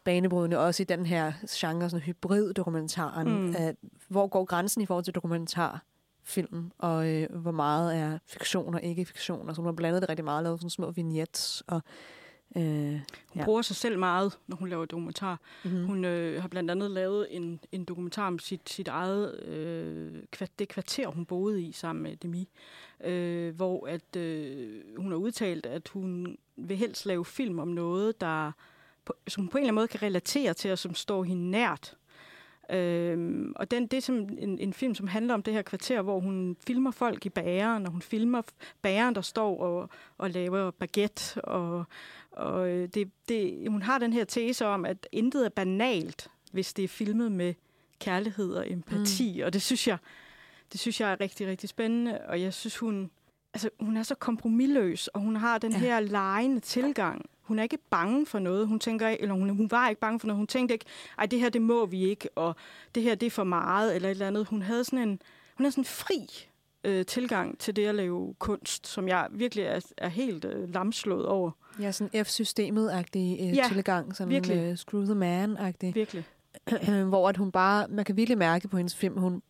[0.05, 3.47] banebrydende også i den her genre, sådan hybrid-dokumentaren.
[3.47, 3.55] Mm.
[3.59, 3.77] At,
[4.09, 9.05] hvor går grænsen i forhold til dokumentarfilm, og øh, hvor meget er fiktion og ikke
[9.05, 9.49] fiktion.
[9.49, 11.83] Altså hun har blandet det rigtig meget, lavet sådan små vignettes, og
[12.57, 13.01] øh, Hun
[13.37, 13.45] Ja.
[13.45, 15.41] bruger sig selv meget, når hun laver dokumentar.
[15.65, 15.85] mm-hmm.
[15.87, 20.23] Hun øh, har blandt andet lavet en, en dokumentar om sit, sit eget, øh,
[20.59, 22.49] det kvarter, hun boede i sammen med Demi,
[23.05, 28.21] øh, hvor at, øh, hun har udtalt, at hun vil helst lave film om noget,
[28.21, 28.53] der
[29.05, 31.97] på, som på en eller anden måde kan relatere til, og som står hende nært.
[32.73, 36.03] Øhm, og den, det er som en, en film, som handler om det her kvarter,
[36.03, 38.43] hvor hun filmer folk i bageren, og hun filmer
[38.83, 41.45] bageren, der står og, og laver baguette.
[41.45, 41.85] Og,
[42.33, 46.73] og øh, det, det, hun har den her tese om, at intet er banalt, hvis
[46.73, 47.55] det er filmet med
[48.01, 49.35] kærlighed og empati.
[49.37, 49.47] Mm.
[49.47, 49.99] Og det synes jeg,
[50.73, 52.21] det synes jeg er rigtig, rigtig spændende.
[52.29, 53.11] Og jeg synes, hun,
[53.55, 55.79] altså, hun er så kompromilløs, og hun har den ja.
[55.79, 57.25] her lejende tilgang.
[57.49, 58.67] Hun er ikke bange for noget.
[58.67, 60.39] Hun tænker, eller hun, hun var ikke bange for noget.
[60.39, 60.85] Hun tænkte ikke,
[61.19, 62.57] ej, det her, det må vi ikke, og
[62.95, 64.47] det her, det er for meget, eller et eller andet.
[64.47, 65.09] Hun havde sådan en,
[65.57, 66.49] hun havde sådan en fri
[66.85, 71.27] øh, tilgang til det at lave kunst, som jeg virkelig er, er helt øh, lamslået
[71.27, 71.51] over.
[71.81, 74.57] Ja, sådan F-systemet-agtig øh, Ja, tilgang, sådan virkelig.
[74.57, 75.95] øh, Screw the Man-agtig.
[75.95, 76.25] Virkelig.
[77.09, 79.43] hvor at hun bare, man kan virkelig mærke på hendes film, hun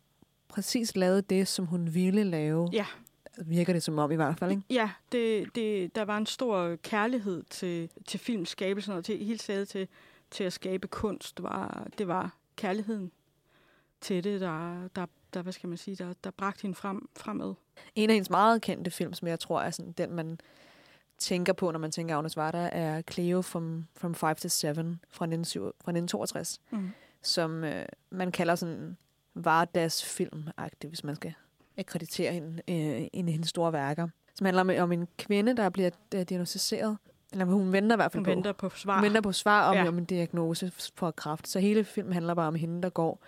[0.48, 2.68] præcis lavede det, som hun ville lave.
[2.72, 2.86] Ja.
[3.46, 4.62] Virker det som om i hvert fald, ikke?
[4.70, 9.68] Ja, det, det, der var en stor kærlighed til, til filmskabelsen og til helt taget
[9.68, 9.88] til,
[10.30, 11.42] til at skabe kunst.
[11.42, 13.12] Var, det var kærligheden
[14.00, 17.54] til det, der, der, der hvad skal man sige, der, der bragte hende frem, fremad.
[17.94, 20.40] En af hendes meget kendte film, som jeg tror er sådan den, man
[21.18, 24.66] tænker på, når man tænker Agnes Varda, er Cleo from, from 5 to 7
[25.10, 26.90] fra, 19, fra 1962, Mm.
[27.22, 28.96] som øh, man kalder sådan
[29.34, 30.48] Vardas film
[30.88, 31.34] hvis man skal
[31.78, 34.08] akkreditere hende, øh, en af hendes store værker.
[34.34, 36.98] Som handler om, om en kvinde, der bliver øh, diagnostiseret,
[37.32, 38.30] eller hun venter i hvert fald Hun på.
[38.30, 38.94] venter på svar.
[38.94, 39.74] Hun venter på svar om.
[39.74, 39.88] Ja.
[39.88, 41.48] om en diagnose for kræft.
[41.48, 43.22] Så hele filmen handler bare om hende, der går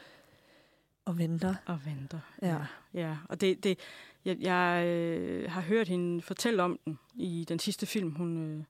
[1.04, 1.54] og venter.
[1.66, 2.18] Og venter.
[2.42, 2.56] Ja.
[2.94, 3.78] Ja, og det, det,
[4.24, 8.64] jeg, jeg øh, har hørt hende fortælle om den i den sidste film, hun, øh,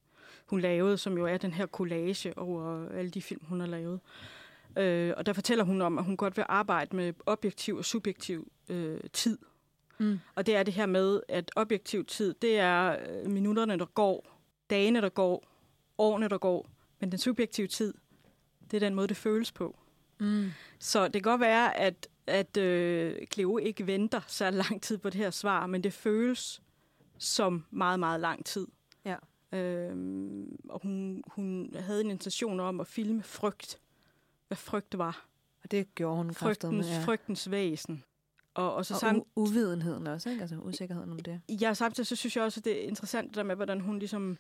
[0.47, 4.01] hun lavede, som jo er den her collage over alle de film, hun har lavet.
[4.76, 8.53] Øh, og der fortæller hun om, at hun godt vil arbejde med objektiv og subjektiv
[8.68, 9.39] øh, tid.
[10.01, 10.20] Mm.
[10.34, 14.26] Og det er det her med, at objektiv tid, det er øh, minutterne, der går,
[14.70, 15.44] dagene, der går,
[15.98, 16.66] årene, der går.
[17.01, 17.94] Men den subjektive tid,
[18.70, 19.76] det er den måde, det føles på.
[20.20, 20.51] Mm.
[20.78, 25.11] Så det kan godt være, at, at øh, Cleo ikke venter så lang tid på
[25.11, 26.62] det her svar, men det føles
[27.18, 28.66] som meget, meget lang tid.
[29.05, 29.16] Ja.
[29.59, 33.78] Øhm, og hun, hun havde en intention om at filme frygt.
[34.48, 35.26] Hvad frygt var.
[35.62, 36.82] Og det gjorde hun kraftigt med.
[36.82, 37.05] Frygtens, Ja.
[37.05, 38.05] frygtens væsen.
[38.55, 40.40] Og, og så Og samt, uvidenheden også, ikke?
[40.42, 41.40] Altså usikkerheden om det.
[41.48, 43.98] ja, samtidig så synes jeg også, at det er interessant det der med, hvordan hun
[43.98, 44.38] ligesom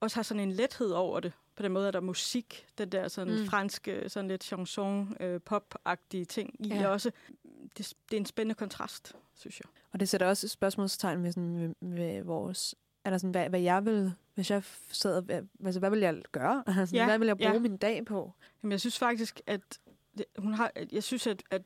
[0.00, 1.32] også har sådan en lethed over det.
[1.56, 3.46] På den måde er der musik, den der sådan Mm.
[3.46, 6.88] franske, sådan lidt chanson, øh, pop-agtige ting i Ja.
[6.88, 7.10] også.
[7.78, 9.70] Det, det er en spændende kontrast, synes jeg.
[9.92, 12.74] Og det sætter også spørgsmålstegn ved, sådan, ved, ved vores...
[13.04, 16.22] Er der sådan, hvad, hvad jeg vil, hvis jeg sad, og- altså, hvad vil jeg
[16.32, 16.64] gøre?
[16.78, 17.58] Altså, Ja, hvad vil jeg bruge ja.
[17.58, 18.32] min dag på?
[18.62, 19.60] Jamen, jeg synes faktisk, at
[20.18, 21.62] det, hun har, jeg synes, at, at,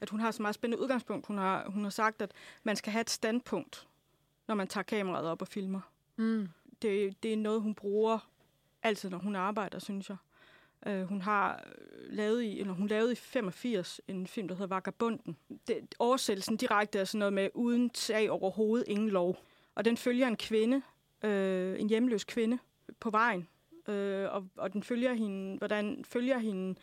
[0.00, 1.26] at hun har så meget spændende udgangspunkt.
[1.26, 2.32] Hun har, hun har sagt, at
[2.62, 3.86] man skal have et standpunkt,
[4.48, 5.80] når man tager kameraet op og filmer.
[6.16, 6.48] Mm.
[6.82, 8.18] Det, det er noget, hun bruger
[8.82, 10.16] altid, når hun arbejder, synes jeg.
[10.86, 11.64] Uh, hun har
[12.10, 15.36] lavet i, eller hun lavede i 85 en film, der hedder Vagabunden.
[15.66, 19.36] Det, oversættelsen direkte er sådan noget med uden tag overhovedet, ingen lov.
[19.74, 20.82] Og den følger en kvinde,
[21.24, 22.58] øh, en hjemløs kvinde,
[23.00, 23.48] på vejen.
[23.88, 26.74] Øh, og, og den følger hende, hvordan følger hende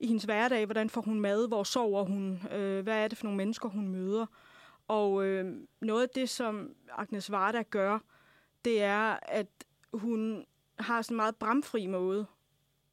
[0.00, 3.24] i hendes hverdag, hvordan får hun mad, hvor sover hun, øh, hvad er det for
[3.24, 4.26] nogle mennesker, hun møder.
[4.88, 7.98] Og øh, noget af det, som Agnes Varda gør,
[8.64, 9.46] det er, at
[9.94, 10.46] hun
[10.78, 12.26] har sådan en meget bramfri måde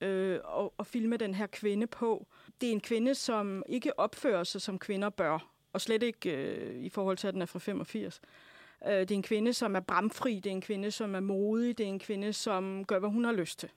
[0.01, 2.27] øh, at, at filme den her kvinde på.
[2.61, 6.83] Det er en kvinde, som ikke opfører sig, som kvinder bør, og slet ikke øh,
[6.83, 8.21] i forhold til, at den er fra 85.
[8.87, 11.77] Øh, det er en kvinde, som er bramfri, det er en kvinde, som er modig,
[11.77, 13.69] det er en kvinde, som gør, hvad hun har lyst til.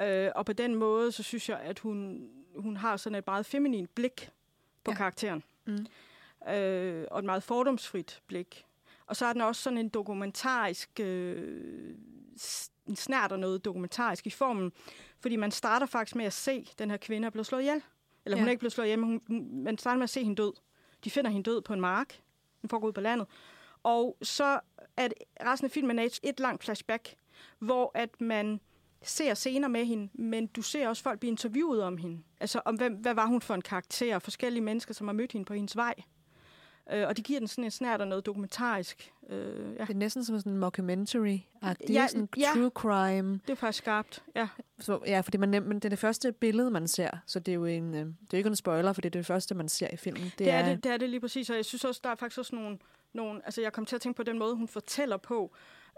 [0.00, 3.46] Øh, og på den måde, så synes jeg, at hun, hun har sådan et meget
[3.46, 4.30] feminint blik
[4.84, 4.96] på Ja.
[4.96, 5.42] karakteren.
[5.66, 5.86] Mm.
[6.52, 8.64] Øh, og et meget fordomsfrit blik.
[9.06, 11.94] Og så er den også sådan en dokumentarisk, øh,
[12.88, 14.72] en snært og noget dokumentarisk i formen,
[15.20, 17.82] fordi man starter faktisk med at se, den her kvinde er blevet slået ihjel.
[18.24, 18.48] Eller hun Ja.
[18.48, 20.52] er ikke blevet slået ihjel, men hun, hun- man starter med at se hende død.
[21.04, 22.20] De finder hende død på en mark.
[22.62, 23.26] Den foregår ud på landet.
[23.82, 24.60] Og så
[24.96, 27.14] er det, resten af filmen er et, et langt flashback,
[27.58, 28.60] hvor at man
[29.02, 32.18] ser scener med hende, men du ser også folk blive interviewet om hende.
[32.40, 34.18] Altså om, hvem, hvad var hun for en karakter?
[34.18, 35.94] Forskellige mennesker, som har mødt hende på hendes vej.
[36.92, 39.12] Øh, og det giver den sådan en snært og noget dokumentarisk.
[39.28, 39.38] Øh,
[39.78, 39.82] ja.
[39.84, 42.50] Det er næsten som sådan en mockumentary-agtig, Ja, sådan ja.
[42.54, 43.32] true crime.
[43.46, 44.48] Det er faktisk skarpt, ja.
[44.78, 47.56] Så, ja, fordi man, men det er det første billede, man ser, så det er
[47.56, 49.68] jo en, øh, det er jo ikke en spoiler, for det er det første, man
[49.68, 50.24] ser i filmen.
[50.24, 52.14] Det, Det, er, det, det er det lige præcis, og jeg synes også, der er
[52.14, 52.78] faktisk også nogle,
[53.12, 55.54] nogle altså jeg kom til at tænke på den måde, hun fortæller på,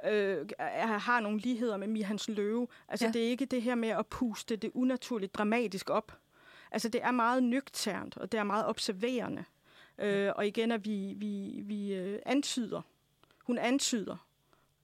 [0.06, 2.68] øh, jeg har nogle ligheder med Mia Hansen Løve.
[2.88, 3.12] Altså Ja.
[3.12, 6.18] det er ikke det her med at puste det unaturligt dramatisk op.
[6.70, 9.44] Altså det er meget nøgternt, og det er meget observerende.
[9.98, 12.82] Øh, og igen, at vi, vi, vi øh, antyder.
[13.44, 14.26] Hun antyder.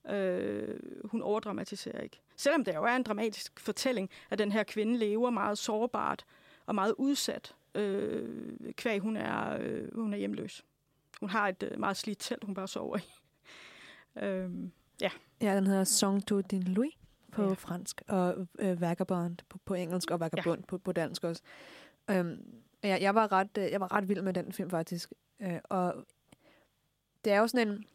[0.09, 2.19] Øh, hun overdramatiserer ikke.
[2.35, 6.25] Selvom det jo er en dramatisk fortælling, at den her kvinde lever meget sårbart
[6.65, 10.65] og meget udsat, øh, kvæg hun er, øh, hun er hjemløs.
[11.19, 13.11] Hun har et øh, meget slidt telt, hun bare sover i.
[14.25, 14.49] øh,
[15.41, 16.93] Ja, den hedder Song to din Louis
[17.31, 17.47] på ja.
[17.47, 17.53] Ja.
[17.53, 20.65] fransk, og øh, Vagabond på, på engelsk, og Vagabond ja.
[20.67, 21.41] på, på dansk også.
[22.09, 25.11] Øhm, jeg, jeg, var ret, øh, jeg var ret vild med den film, faktisk.
[25.39, 25.95] Øh, og
[27.25, 27.85] det er jo sådan en,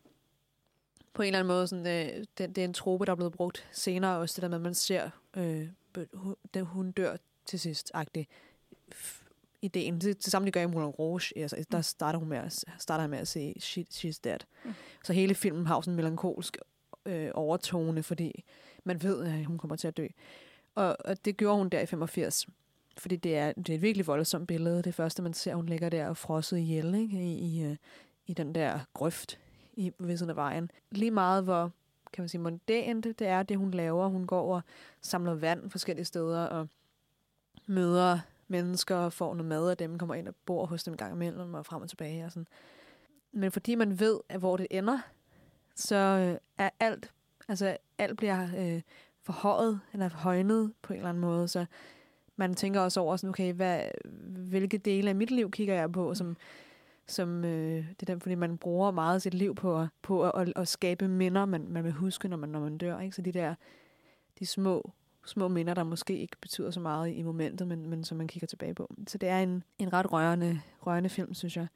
[1.12, 3.32] på en eller anden måde, sådan, øh, det, det er en trope, der er blevet
[3.32, 5.68] brugt senere også, det der med, at man ser, øh,
[6.14, 8.28] hun, den, hun dør til sidst, agtig
[9.62, 10.00] ideen.
[10.00, 11.38] Det, det samme, de gør i Moulin Rouge.
[11.38, 14.38] Altså, der starter hun med at, starter han med at se She, She's Dead.
[14.64, 14.74] Mm.
[15.04, 16.56] Så hele filmen har sådan en melankolsk
[17.06, 18.44] øh, overtone, fordi
[18.84, 20.06] man ved, at hun kommer til at dø.
[20.74, 22.46] Og, og det gjorde hun der i 85.
[22.98, 24.82] Fordi det er, det er et virkelig voldsomt billede.
[24.82, 27.16] Det første, man ser, hun ligger der og frosset ihjel ikke?
[27.16, 27.76] I, i, øh,
[28.26, 29.38] i den der grøft
[29.74, 30.70] i, ved siden af vejen.
[30.90, 31.72] Lige meget, hvor
[32.12, 34.08] kan man sige, mondænt det er, det hun laver.
[34.08, 34.62] Hun går og
[35.00, 36.68] samler vand forskellige steder og
[37.66, 40.98] møder mennesker og får noget mad af dem, kommer ind og bor hos dem en
[40.98, 42.24] gang imellem og frem og tilbage.
[42.24, 42.46] Og sådan.
[43.32, 44.98] Men fordi man ved, at hvor det ender,
[45.74, 47.12] så øh, er alt,
[47.48, 48.82] altså alt bliver øh,
[49.22, 51.66] forhøjet eller højnet på en eller anden måde, så
[52.36, 53.80] man tænker også over, sådan, okay, hvad,
[54.48, 56.36] hvilke dele af mit liv kigger jeg på, som,
[57.06, 60.48] som øh, det er den, fordi man bruger meget af sit liv på, på at,
[60.48, 63.00] at, at skabe minder, man, man vil huske, når man, når man dør.
[63.00, 63.16] Ikke?
[63.16, 63.54] Så de der
[64.38, 64.92] de små,
[65.26, 68.28] små minder, der måske ikke betyder så meget i, i momentet, men, men som man
[68.28, 68.94] kigger tilbage på.
[69.06, 71.66] Så det er en, en ret rørende, rørende film, synes jeg.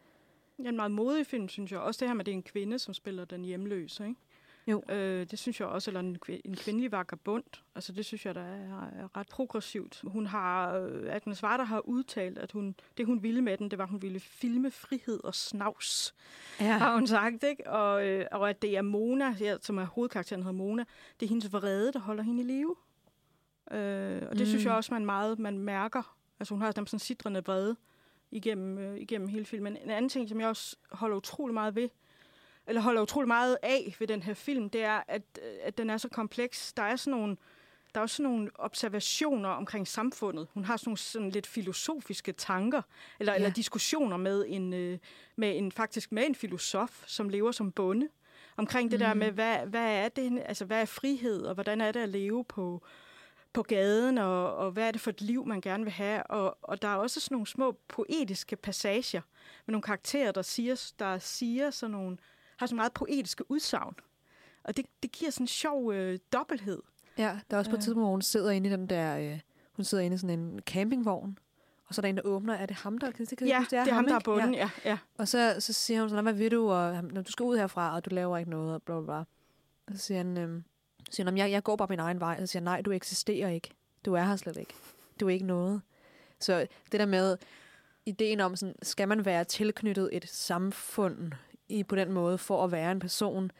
[0.57, 1.81] Det er en meget modig film, synes jeg.
[1.81, 4.21] Også det her med, at det er en kvinde, som spiller den hjemløse, ikke?
[4.67, 4.83] Jo.
[4.89, 7.45] Øh, det synes jeg også, eller en, en kvindelig vagabond.
[7.75, 10.01] Altså, det synes jeg, der er, er ret progressivt.
[10.07, 13.79] Hun har, øh, Agnes Varda har udtalt, at hun, det hun ville med den, det
[13.79, 16.15] var, at hun ville filme frihed og snavs,
[16.61, 16.79] Ja.
[16.79, 17.71] har hun sagt, ikke?
[17.71, 20.85] Og, øh, og at det er Mona, ja, som er hovedkarakteren, hedder Mona,
[21.21, 22.77] det er hendes vrede, der holder hende i live.
[23.71, 24.47] Øh, og det mm.
[24.47, 27.77] synes jeg også, man meget man mærker Altså hun har sådan sidrende vrede
[28.31, 29.77] igennem, øh, igennem hele filmen.
[29.77, 31.89] En anden ting, som jeg også holder utrolig meget ved,
[32.67, 35.91] eller holder utrolig meget af ved den her film, det er, at, øh, at den
[35.91, 36.73] er så kompleks.
[36.73, 37.37] Der er sådan nogle,
[37.95, 40.49] der er også sådan nogle observationer omkring samfundet.
[40.55, 42.83] Hun har sådan nogle sådan lidt filosofiske tanker,
[43.21, 43.37] eller, ja.
[43.37, 44.99] eller diskussioner med en, øh,
[45.37, 48.09] med en, faktisk med en filosof, som lever som bonde,
[48.57, 49.07] omkring det mm.
[49.07, 52.09] der med, hvad, hvad, er det, altså, hvad er frihed, og hvordan er det at
[52.09, 52.83] leve på,
[53.57, 56.23] på gaden, og, og hvad er det for et liv, man gerne vil have.
[56.23, 59.21] Og, og der er også sådan nogle små poetiske passager
[59.67, 62.17] med nogle karakterer, der siger, der siger sådan nogle,
[62.57, 63.95] har så meget poetiske udsagn.
[64.65, 66.83] Og det, det giver sådan en sjov øh, dobbelthed.
[67.19, 69.41] Ja, der er også på et tidspunkt, hvor hun sidder inde i den der, øh,
[69.73, 71.39] hun sidder inde i sådan en campingvogn,
[71.87, 72.55] og så er der en, der åbner.
[72.55, 74.15] Er det ham, der kan det, kan ja, det er, det er ham, ham der
[74.15, 74.71] er bunden, ja.
[74.85, 74.91] ja.
[74.91, 74.99] ja.
[75.19, 76.71] Og så, så siger hun sådan, hvad vil du?
[76.71, 79.19] Og når du skal ud herfra, og du laver ikke noget, og bla bla bla.
[79.87, 80.63] Og så siger han, øh,
[81.11, 82.37] siger han jeg, jeg går bare min egen vej.
[82.41, 83.71] Og så siger nej, du eksisterer ikke.
[84.05, 84.75] Du er her slet ikke.
[85.21, 85.81] Du er ikke noget.
[86.41, 87.37] Så det der med
[88.07, 91.33] ideen om, sådan, skal man være tilknyttet et samfund
[91.69, 93.51] i, på den måde, for at være en person,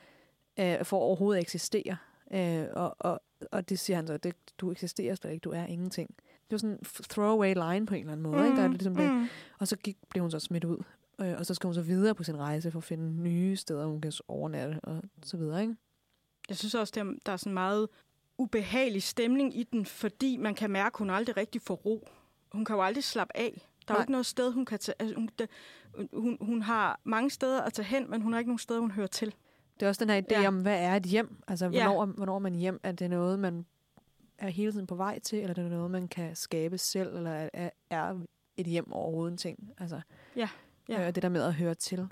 [0.59, 1.97] øh, for at overhovedet eksistere.
[2.33, 3.21] Øh, og, og,
[3.53, 6.15] og det siger han så, det, du eksisterer slet ikke, du er ingenting.
[6.19, 8.39] Det var sådan en throwaway line på en eller anden måde.
[8.39, 8.57] Mm, ikke?
[8.57, 8.99] Der er ligesom mm.
[8.99, 9.29] det.
[9.59, 10.79] Og så gik, blev hun så smidt ud.
[11.21, 13.87] Øh, og så skal hun så videre på sin rejse for at finde nye steder,
[13.87, 15.63] hun kan overnatte og så videre.
[15.63, 15.77] Ikke?
[16.49, 17.89] Jeg synes også, der, der er sådan meget
[18.39, 22.09] ubehagelig stemning i den, fordi man kan mærke, at hun aldrig rigtig får ro.
[22.53, 23.67] Hun kan jo aldrig slappe af.
[23.89, 24.95] Der er jo ikke noget sted, hun kan tage...
[24.99, 25.47] Altså, hun, der,
[26.13, 28.91] hun, hun har mange steder at tage hen, men hun har ikke nogen steder, hun
[28.91, 29.35] hører til.
[29.81, 30.49] Det er også den her idé ja.
[30.49, 31.43] om, hvad er et hjem?
[31.49, 32.13] Altså, hvornår, ja.
[32.13, 32.81] hvornår er man hjem?
[32.83, 33.67] Er det noget, man
[34.39, 37.49] er hele tiden på vej til, eller er det noget, man kan skabe selv, eller
[37.53, 38.19] er, er
[38.57, 39.73] et hjem overhovedet en ting?
[39.79, 40.01] Altså,
[40.37, 40.49] ja.
[40.89, 41.07] ja.
[41.07, 42.09] Øh, det der med at høre til,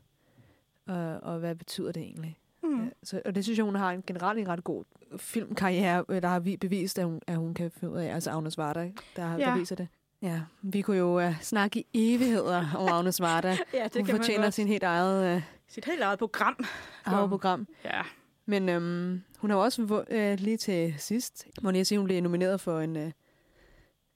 [0.86, 2.38] og, og hvad betyder det egentlig?
[2.74, 2.92] Mm.
[3.02, 4.84] Så, og det synes jeg, hun har en generelt en ret god
[5.16, 8.58] filmkarriere, øh, der har bevist, at hun, at hun kan finde ud af, altså Agnes
[8.58, 9.54] Varda, der har ja.
[9.54, 9.88] bevist det.
[10.22, 13.48] Ja, vi kunne jo uh, snakke i evigheder om Agnes Varda.
[13.74, 15.36] ja, det hun kan fortjener sin helt eget...
[15.36, 16.64] Uh, sit helt eget program.
[17.04, 17.68] Eget program.
[17.84, 18.02] Ja.
[18.46, 22.60] Men um, hun har også uh, lige til sidst, må jeg sige, hun blev nomineret
[22.60, 23.10] for en, uh,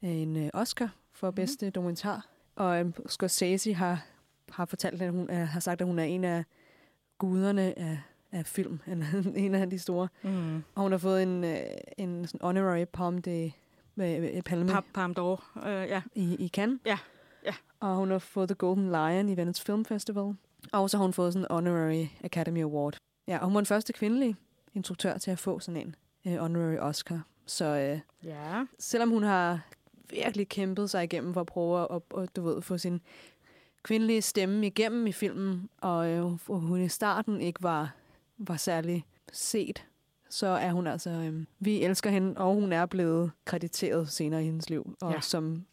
[0.02, 1.34] en uh, Oscar for mhm.
[1.34, 1.72] bedste mm.
[1.72, 2.26] dokumentar.
[2.56, 4.04] Og um, Scorsese har,
[4.48, 6.44] har fortalt, at hun uh, har sagt, at hun er en af
[7.18, 7.98] guderne af
[8.32, 8.80] af film,
[9.36, 10.08] en af de store.
[10.22, 10.56] Mm.
[10.74, 11.56] Og hun har fået en, øh,
[11.96, 13.52] en sådan honorary palm de
[13.94, 14.72] med palme.
[14.72, 16.02] Palm, palm d'Or, uh, ja.
[16.14, 16.80] I, I Cannes.
[16.86, 16.98] Ja,
[17.44, 17.54] ja.
[17.80, 20.34] Og hun har fået The Golden Lion i Venice Film Festival.
[20.72, 22.96] Og så har hun fået sådan en honorary Academy Award.
[23.28, 24.36] Ja, og hun var den første kvindelige
[24.74, 27.20] instruktør til at få sådan en uh, honorary Oscar.
[27.46, 28.64] Så uh, ja.
[28.78, 29.60] selvom hun har
[30.10, 33.00] virkelig kæmpet sig igennem for at prøve at, at du ved, få sin
[33.82, 37.94] kvindelige stemme igennem i filmen, og øh, hun i starten ikke var
[38.38, 39.86] var særlig set,
[40.30, 41.10] så er hun altså...
[41.10, 44.96] Øhm, vi elsker hende, og hun er blevet krediteret senere i hendes liv.
[45.00, 45.66] Og ja, som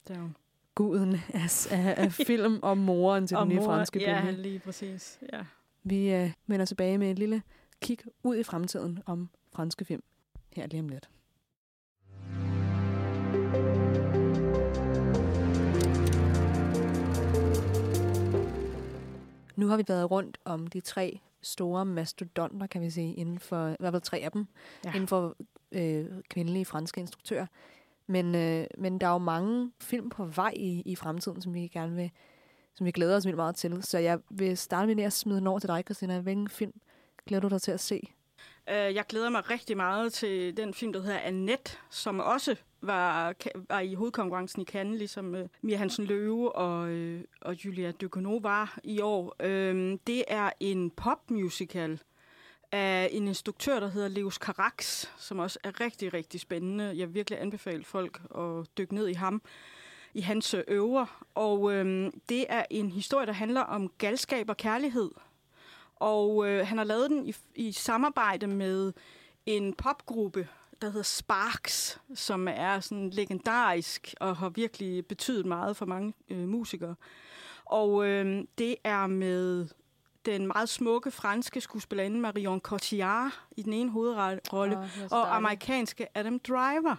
[0.75, 4.25] guden af, af, af film og moren til den nye franske bølge.
[4.25, 5.19] Ja, lige præcis.
[5.33, 5.43] Ja.
[5.83, 7.41] Vi øh, vender tilbage med et lille
[7.81, 10.03] kig ud i fremtiden om franske film
[10.55, 11.09] her lige om lidt.
[19.55, 23.67] Nu har vi været rundt om de tre store mastodonter, kan vi sige, inden for,
[23.69, 24.47] i hvert fald tre af dem,
[24.85, 24.89] ja.
[24.89, 25.35] inden for
[25.71, 27.45] øh, kvindelige franske instruktører.
[28.07, 31.67] Men, øh, men der er jo mange film på vej i, i fremtiden, som vi
[31.67, 32.11] gerne vil,
[32.73, 33.83] som vi glæder os vildt meget til.
[33.83, 36.19] Så jeg vil starte med at smide den over til dig, Christina.
[36.19, 36.73] Hvilken film
[37.27, 38.01] glæder du dig til at se?
[38.69, 42.55] Øh, jeg glæder mig rigtig meget til den film, der hedder Annette, som også
[42.87, 43.33] var,
[43.69, 48.39] var i hovedkonkurrencen i Cannes, ligesom øh, Mia Hansen Løve og, øh, og Julia Ducournau
[48.39, 49.35] var i år.
[49.39, 52.01] Øh, det er en popmusical
[52.71, 56.83] af en instruktør, der hedder Leos Carax, som også er rigtig, rigtig spændende.
[56.83, 59.41] Jeg vil virkelig anbefale folk at dykke ned i ham
[60.13, 61.25] i hans øh, øver.
[61.35, 65.11] Og øh, det er en historie, der handler om galskab og kærlighed.
[65.95, 68.93] Og øh, han har lavet den i, i samarbejde med
[69.45, 70.47] en popgruppe,
[70.81, 76.47] der hedder Sparks, som er sådan legendarisk og har virkelig betydet meget for mange øh,
[76.47, 76.95] musikere.
[77.65, 79.67] Og øh, det er med
[80.25, 86.39] den meget smukke franske skuespillerinde Marion Cotillard i den ene hovedrolle, oh, og amerikanske Adam
[86.39, 86.95] Driver.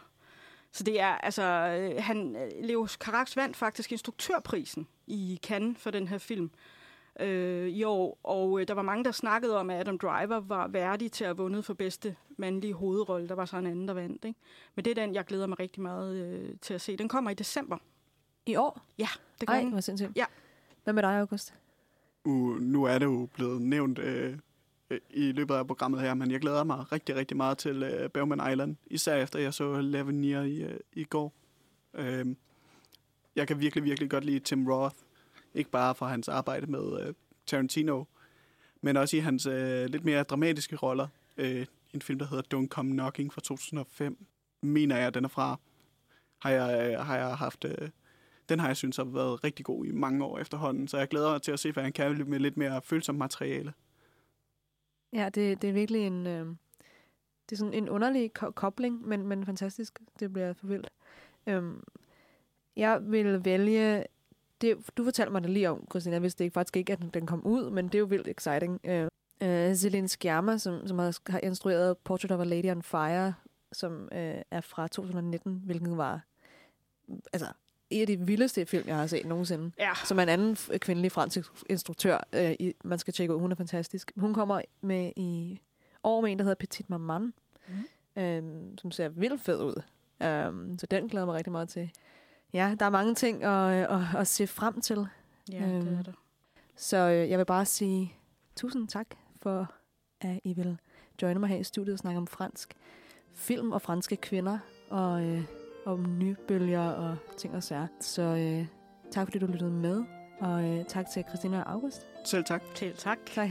[0.72, 6.08] Så det er, altså, øh, han, Leo Carax vandt faktisk instruktørprisen i Cannes for den
[6.08, 6.50] her film
[7.20, 10.68] øh, i år, og øh, der var mange, der snakkede om, at Adam Driver var
[10.68, 13.28] værdig til at have vundet for bedste mandlige hovedrolle.
[13.28, 14.24] Der var så en anden, der vandt.
[14.24, 14.38] Ikke?
[14.74, 16.96] Men det er den, jeg glæder mig rigtig meget øh, til at se.
[16.96, 17.78] Den kommer i december.
[18.46, 18.80] I år?
[18.98, 19.08] Ja,
[19.40, 20.16] det gør Ej, hvor sindssygt.
[20.16, 20.24] Ja.
[20.84, 21.54] Hvad med dig, August?
[22.24, 24.38] Uh, nu er det jo blevet nævnt øh,
[25.10, 28.52] i løbet af programmet her, men jeg glæder mig rigtig, rigtig meget til øh, Bowman
[28.52, 31.32] Island, især efter jeg så Lavinia i, øh, i går.
[31.94, 32.26] Øh,
[33.36, 34.96] jeg kan virkelig, virkelig godt lide Tim Roth.
[35.56, 37.14] Ikke bare for hans arbejde med øh,
[37.46, 38.04] Tarantino,
[38.80, 41.08] men også i hans øh, lidt mere dramatiske roller.
[41.36, 44.26] Øh, en film, der hedder Don't Come Knocking fra 2005,
[44.62, 45.60] mener jeg, den er fra.
[46.38, 47.64] Har jeg, øh, har jeg haft...
[47.64, 47.88] Øh,
[48.48, 51.30] den har jeg synes har været rigtig god i mange år efterhånden, så jeg glæder
[51.30, 53.72] mig til at se, hvad han kan med lidt mere følsomt materiale.
[55.12, 56.46] Ja, det, det er virkelig en, øh,
[57.48, 59.98] det er sådan en underlig ko- kobling, men, men fantastisk.
[60.20, 60.90] Det bliver for vildt.
[61.46, 61.82] Øhm,
[62.76, 64.04] jeg vil vælge...
[64.60, 66.14] Det, du fortalte mig det lige om, Christina.
[66.14, 68.80] Jeg vidste ikke, faktisk ikke, at den kom ud, men det er jo vildt exciting.
[68.84, 69.08] Øh,
[69.42, 73.34] øh, Celine Sciamma, som, som har, har instrueret Portrait of a Lady on Fire,
[73.72, 76.20] som øh, er fra 2019, hvilket var
[77.32, 77.46] altså,
[77.90, 79.72] en af de vildeste film, jeg har set nogensinde.
[79.78, 79.90] Ja.
[80.04, 81.38] Som er en anden kvindelig fransk
[81.70, 83.40] instruktør, øh, i, man skal tjekke ud.
[83.40, 84.12] Hun er fantastisk.
[84.16, 85.60] Hun kommer med i
[86.02, 87.32] år med en, der hedder Petit Maman,
[87.68, 88.22] mm.
[88.22, 89.82] øhm, som ser vildt fed ud.
[90.24, 91.90] Um, så den glæder jeg mig rigtig meget til.
[92.52, 95.06] Ja, der er mange ting at, at, at se frem til.
[95.52, 96.12] Ja, det Øhm, er der.
[96.76, 98.14] Så øh, jeg vil bare sige
[98.56, 99.06] tusind tak
[99.42, 99.72] for,
[100.20, 100.78] at I vil
[101.22, 102.74] joine mig her i studiet og snakke om fransk
[103.34, 104.58] film og franske kvinder
[104.90, 105.42] og øh,
[105.86, 107.86] om nybølger og ting og sager.
[108.00, 108.66] Så øh,
[109.10, 110.04] tak fordi du lyttede med,
[110.40, 112.06] og øh, tak til Christina og August.
[112.24, 112.62] Selv tak.
[112.74, 113.18] Til tak.
[113.34, 113.48] Tak.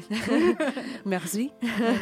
[1.06, 1.52] Merci.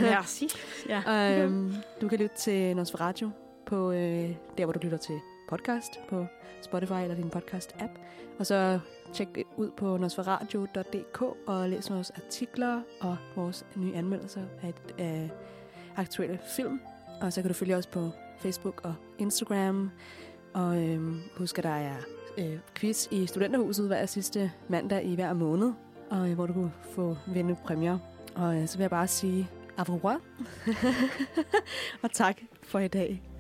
[0.02, 0.48] Merci.
[0.90, 1.02] Ja.
[1.44, 3.30] øhm, du kan lytte til Nosferatu
[3.66, 5.20] på øh, der, hvor du lytter til
[5.50, 6.26] podcast på
[6.62, 8.00] Spotify eller din podcast-app.
[8.40, 8.80] Og så
[9.14, 9.28] tjek
[9.58, 15.30] ud på nosferatu.dk og læs vores artikler og vores nye anmeldelser af, et, af
[15.96, 16.82] aktuelle film.
[17.22, 19.92] Og så kan du følge os på Facebook og Instagram.
[20.54, 21.96] Og øhm, husk, at der er
[22.38, 25.74] øh, quiz i Studenterhuset hver sidste mandag i hver måned,
[26.10, 27.98] og øh, hvor du kan få vinde præmier.
[28.36, 30.20] Og øh, så vil jeg bare sige au revoir.
[32.04, 33.33] og tak for i dag.